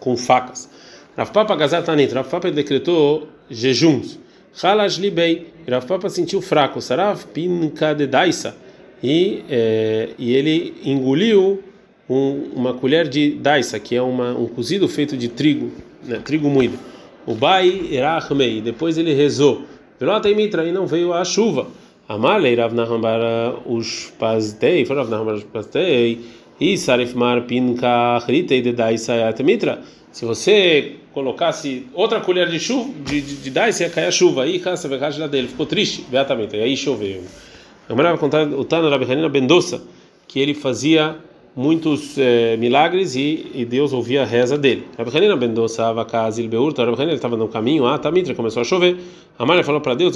com 0.00 0.16
facas. 0.16 0.68
Rav 1.16 1.30
Papa 1.30 1.54
Gazar 1.54 1.84
Tanit, 1.84 2.12
Rav 2.12 2.28
Papa 2.28 2.50
decretou 2.50 3.28
jejuns. 3.48 4.18
Halash 4.60 4.98
libei, 4.98 5.46
Rav 5.68 5.86
Papa 5.86 6.08
sentiu 6.08 6.42
fraco, 6.42 6.80
Sarav 6.80 7.24
pinka 7.26 7.94
de 7.94 8.06
daisa, 8.06 8.56
e, 9.02 9.44
é, 9.48 10.10
e 10.18 10.34
ele 10.34 10.74
engoliu 10.84 11.62
um, 12.08 12.50
uma 12.54 12.74
colher 12.74 13.08
de 13.08 13.30
daisa, 13.30 13.78
que 13.78 13.94
é 13.94 14.02
uma, 14.02 14.36
um 14.36 14.46
cozido 14.46 14.88
feito 14.88 15.16
de 15.16 15.28
trigo, 15.28 15.70
né, 16.02 16.18
trigo 16.18 16.48
moído. 16.48 16.91
O 17.26 17.34
Bai 17.34 17.88
Erachmei, 17.90 18.60
depois 18.60 18.98
ele 18.98 19.14
rezou. 19.14 19.62
Pelota 19.98 20.28
e 20.28 20.34
Mitra, 20.34 20.66
e 20.66 20.72
não 20.72 20.86
veio 20.86 21.12
a 21.12 21.24
chuva. 21.24 21.68
Amalei 22.08 22.54
Rav 22.54 22.74
os 23.64 24.12
pazdei, 24.18 24.84
foi 24.84 24.96
Rav 24.96 25.28
os 25.28 25.44
pazdei, 25.44 26.20
e 26.60 26.76
Sarif 26.76 27.14
Mar 27.16 27.42
pinka 27.42 28.18
ritei 28.26 28.60
de 28.60 28.72
daisa 28.72 29.34
mitra. 29.42 29.80
Se 30.10 30.24
você 30.24 30.96
colocasse 31.12 31.86
outra 31.94 32.20
colher 32.20 32.48
de 32.48 32.58
chuva, 32.60 32.92
de, 33.04 33.20
de, 33.20 33.34
de 33.36 33.50
dar, 33.50 33.68
ia 33.68 33.90
cair 33.90 34.06
a 34.06 34.10
chuva. 34.10 34.42
Aí, 34.42 34.58
cansa, 34.58 34.88
a 34.88 35.26
dele, 35.26 35.48
ficou 35.48 35.66
triste, 35.66 36.04
exatamente. 36.08 36.56
E 36.56 36.60
aí 36.60 36.76
choveu. 36.76 37.22
Eu 37.88 37.96
me 37.96 38.18
contar 38.18 38.46
o 38.46 38.64
Tano 38.64 38.88
Rabi 38.88 39.10
Hanina 39.10 39.28
Bendoça, 39.28 39.82
que 40.28 40.38
ele 40.38 40.54
fazia 40.54 41.16
muitos 41.54 42.16
eh, 42.16 42.56
milagres 42.56 43.14
e, 43.14 43.50
e, 43.54 43.64
Deus 43.64 43.92
ouvia 43.92 44.22
a 44.22 44.24
reza 44.24 44.56
dele. 44.56 44.86
Rabi 44.96 45.16
Hanina 45.16 45.36
Bendoça, 45.36 45.86
Avakazil 45.86 46.48
Beurta, 46.48 46.84
Rabi 46.84 46.96
Hanina 46.96 47.14
estava 47.14 47.36
no 47.36 47.46
caminho, 47.48 47.86
ah, 47.86 47.98
Tamitra, 47.98 48.34
começou 48.34 48.62
a 48.62 48.64
chover. 48.64 48.96
A 49.38 49.62
falou 49.62 49.80
para 49.80 49.94
Deus, 49.94 50.14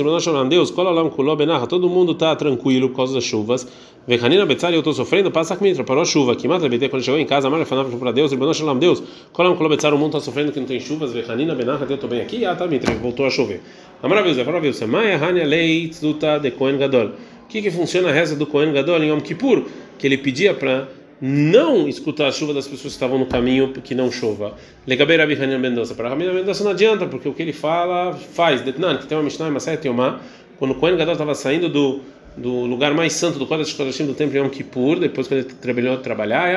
Deus, 0.48 0.70
Kolalam 0.70 1.10
Kuló 1.10 1.34
Benarra, 1.36 1.66
todo 1.66 1.88
mundo 1.88 2.12
está 2.12 2.34
tranquilo 2.36 2.88
por 2.90 2.96
causa 2.96 3.14
das 3.14 3.24
chuvas. 3.24 3.66
Vehanina 4.06 4.46
Betzari, 4.46 4.74
eu 4.74 4.80
estou 4.80 4.92
sofrendo, 4.92 5.32
passa 5.32 5.54
a 5.54 5.56
Mitra, 5.56 5.82
parou 5.82 6.02
a 6.02 6.06
chuva. 6.06 6.36
Que 6.36 6.46
mata 6.46 6.68
BT 6.68 6.88
quando 6.88 7.02
chegou 7.02 7.18
em 7.18 7.26
casa, 7.26 7.48
a 7.48 7.64
falou 7.64 7.98
para 7.98 8.12
Deus, 8.12 8.30
Deus, 8.78 9.02
Kolam 9.32 9.56
Kuló 9.56 9.68
Betzari, 9.68 9.94
o 9.94 9.98
mundo 9.98 10.16
está 10.16 10.20
sofrendo 10.20 10.52
que 10.52 10.60
não 10.60 10.66
tem 10.66 10.78
chuvas. 10.78 11.12
Vehanina 11.12 11.54
Benarra, 11.54 11.84
eu 11.88 11.94
estou 11.96 12.08
bem 12.08 12.20
aqui, 12.20 12.44
ah, 12.44 12.54
Tamitra, 12.54 12.94
voltou 12.94 13.26
a 13.26 13.30
chover. 13.30 13.60
A 14.02 14.08
Maria 14.08 14.32
Deus, 14.32 14.38
a 14.38 14.60
Deus, 14.60 14.80
Maia 14.82 15.16
Hania 15.16 15.44
Lei 15.44 15.88
Tzuta 15.88 16.38
de 16.38 16.50
Kohen 16.52 16.78
Gadol. 16.78 17.06
O 17.06 17.48
que 17.48 17.62
que 17.62 17.70
funciona 17.70 18.10
a 18.10 18.12
reza 18.12 18.36
do 18.36 18.46
Kohen 18.46 18.72
Gadol 18.72 19.02
em 19.02 19.08
Yom 19.08 19.20
Kippur? 19.20 19.64
Que 19.98 20.06
ele 20.06 20.18
pedia 20.18 20.54
para 20.54 20.86
não 21.20 21.88
escutar 21.88 22.28
a 22.28 22.32
chuva 22.32 22.52
das 22.52 22.64
pessoas 22.64 22.82
que 22.92 22.96
estavam 22.96 23.18
no 23.18 23.26
caminho 23.26 23.72
que 23.72 23.94
não 23.94 24.10
chova. 24.10 24.54
Legabei 24.86 25.16
Rabi 25.16 25.34
Mendonça. 25.58 25.94
Para 25.94 26.08
Rabi 26.08 26.26
Mendonça 26.26 26.62
não 26.62 26.72
adianta, 26.72 27.06
porque 27.06 27.28
o 27.28 27.32
que 27.32 27.42
ele 27.42 27.52
fala 27.52 28.14
faz. 28.14 28.60
Detnan, 28.60 28.98
que 28.98 29.06
tem 29.06 29.16
uma 29.16 29.24
Mishnah, 29.24 29.48
uma 29.48 29.60
série 29.60 29.88
uma 29.88 30.20
quando 30.58 30.70
o 30.72 30.74
Kohen 30.74 30.96
Gadol 30.96 31.12
estava 31.12 31.34
saindo 31.34 31.68
do 31.68 32.00
do 32.36 32.66
lugar 32.66 32.92
mais 32.92 33.14
santo 33.14 33.38
do 33.38 33.46
Kodesh 33.46 33.72
Kodashim 33.72 34.04
do 34.04 34.12
templo 34.12 34.36
Yom 34.36 34.50
Kippur, 34.50 34.98
depois 34.98 35.26
quando 35.26 35.40
ele 35.40 35.48
de 35.96 36.02
trabalhar, 36.02 36.50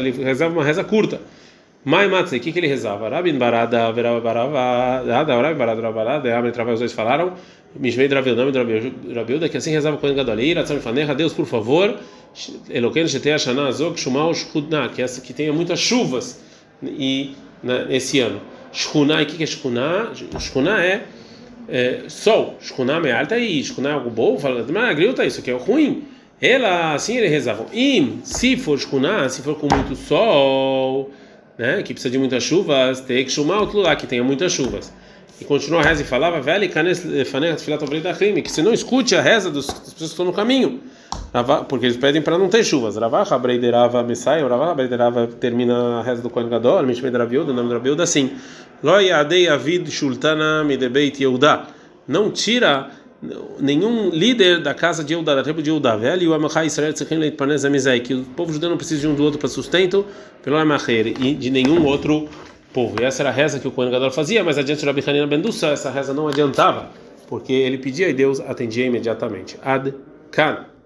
ele 0.00 0.10
rezava 0.10 0.52
uma 0.52 0.64
reza 0.64 0.82
curta. 0.82 1.20
Mai 1.86 2.08
Matzei, 2.08 2.40
o 2.40 2.42
que, 2.42 2.50
que 2.50 2.58
ele 2.58 2.66
rezava? 2.66 3.08
Rabin 3.08 3.38
Barada, 3.38 3.92
Verava 3.92 4.20
Barada, 4.20 5.40
Rabin 5.40 5.56
Barada, 5.56 5.92
Barada, 5.92 6.36
Amre 6.36 6.50
Travai, 6.50 6.74
os 6.74 6.80
dois 6.80 6.92
falaram, 6.92 7.34
Mishmei 7.78 8.08
Dravilnam 8.08 8.48
e 8.48 9.12
Drabilda, 9.12 9.48
que 9.48 9.56
assim 9.56 9.70
rezava 9.70 9.94
o 9.94 10.00
Kohen 10.00 10.16
Gadol, 10.16 10.40
Iratzam 10.40 10.80
Faneha, 10.80 11.14
Deus, 11.14 11.32
por 11.32 11.46
favor, 11.46 11.96
Eloqueno 12.68 13.08
Shetei 13.08 13.30
Hashanah 13.30 13.68
Azok, 13.68 14.00
Shumao 14.00 14.34
Shchudna, 14.34 14.88
que 14.88 15.00
essa 15.00 15.20
que 15.20 15.32
tenha 15.32 15.52
muitas 15.52 15.78
chuvas 15.78 16.42
e, 16.82 17.36
nesse 17.62 18.18
ano. 18.18 18.40
Shchuna, 18.72 19.22
o 19.22 19.26
que, 19.26 19.36
que 19.36 19.44
é 19.44 19.46
Shchuna? 19.46 20.10
Shchuna 20.40 20.84
é 20.84 21.04
é, 21.68 22.02
sol, 22.08 22.56
Shkuná 22.60 23.00
me'alta 23.00 23.38
e 23.38 23.62
Shkuná 23.62 23.90
é 23.90 23.92
algo 23.92 24.10
bom, 24.10 24.36
fala, 24.38 24.66
mas 24.68 24.96
grilta, 24.96 25.24
isso 25.24 25.40
aqui 25.40 25.52
é 25.52 25.54
ruim. 25.54 26.04
Ela, 26.40 26.94
assim 26.94 27.16
ele 27.16 27.28
rezava, 27.28 27.66
im, 27.72 28.20
se 28.24 28.56
for 28.56 28.76
Shkuná, 28.76 29.28
se 29.28 29.40
for 29.42 29.54
com 29.56 29.68
muito 29.72 29.94
sol, 29.96 31.10
né, 31.58 31.82
que 31.82 31.92
precisa 31.92 32.10
de 32.10 32.18
muitas 32.18 32.42
chuvas, 32.42 33.00
tem 33.00 33.24
que 33.24 33.30
chamar 33.30 33.60
outro 33.60 33.78
lá 33.80 33.96
que 33.96 34.06
tenha 34.06 34.22
muitas 34.22 34.52
chuvas. 34.52 34.92
E 35.40 35.44
continua 35.44 35.80
a 35.80 35.82
reza 35.82 36.00
e 36.00 36.04
falava, 36.04 36.40
velho, 36.40 36.68
que 36.68 38.50
você 38.50 38.62
não 38.62 38.72
escute 38.72 39.14
a 39.14 39.20
reza 39.20 39.50
dos, 39.50 39.66
pessoas 39.66 39.94
que 39.94 40.04
estão 40.04 40.24
no 40.24 40.32
caminho, 40.32 40.80
porque 41.68 41.84
eles 41.84 41.96
pedem 41.98 42.22
para 42.22 42.38
não 42.38 42.48
ter 42.48 42.64
chuvas. 42.64 42.96
Ravaha, 42.96 43.38
Breiderava, 43.38 44.02
Messiah, 44.02 44.48
Ravaha, 44.48 44.74
Breiderava 44.74 45.26
termina 45.26 45.98
a 45.98 46.02
reza 46.02 46.22
do 46.22 46.30
Kohen 46.30 46.48
Gadol, 46.48 46.84
Mishmei 46.84 47.10
Draviuda, 47.10 47.52
o 47.52 47.54
nome 47.54 47.68
do 47.68 47.74
Draviuda, 47.74 48.02
assim. 48.02 48.30
Avid 49.52 49.90
Shultana 49.90 50.64
Midebeit 50.64 51.22
Yehuda. 51.22 51.64
Não 52.08 52.30
tira 52.30 52.88
nenhum 53.58 54.10
líder 54.10 54.60
da 54.60 54.74
casa 54.74 55.02
de 55.02 55.14
Yehuda, 55.14 55.36
da 55.36 55.42
tribo 55.42 55.62
de 55.62 55.70
Yehuda, 55.70 55.96
velho, 55.96 56.22
e 56.22 56.28
o 56.28 56.34
Israel 56.64 56.92
que 58.00 58.14
o 58.14 58.24
povo 58.24 58.52
judeu 58.52 58.70
não 58.70 58.76
precisa 58.76 59.00
de 59.00 59.08
um 59.08 59.14
do 59.14 59.22
outro 59.22 59.38
para 59.38 59.48
sustento, 59.48 60.04
pelo 60.42 60.56
Amacher, 60.56 61.06
e 61.06 61.34
de 61.34 61.50
nenhum 61.50 61.84
outro 61.84 62.28
povo. 62.72 63.00
E 63.00 63.04
essa 63.04 63.22
era 63.22 63.30
a 63.30 63.32
reza 63.32 63.58
que 63.58 63.66
o 63.66 63.70
Kohen 63.70 63.90
Gadol 63.90 64.10
fazia, 64.10 64.44
mas 64.44 64.58
adiante 64.58 64.82
o 64.82 64.86
Rabi 64.86 65.02
Hanina 65.06 65.26
Bendussa, 65.26 65.68
essa 65.68 65.90
reza 65.90 66.12
não 66.12 66.28
adiantava, 66.28 66.90
porque 67.26 67.52
ele 67.52 67.78
pedia 67.78 68.08
e 68.08 68.12
Deus 68.12 68.40
atendia 68.40 68.86
imediatamente. 68.86 69.56
Ad 69.62 69.94
Kan. 70.30 70.66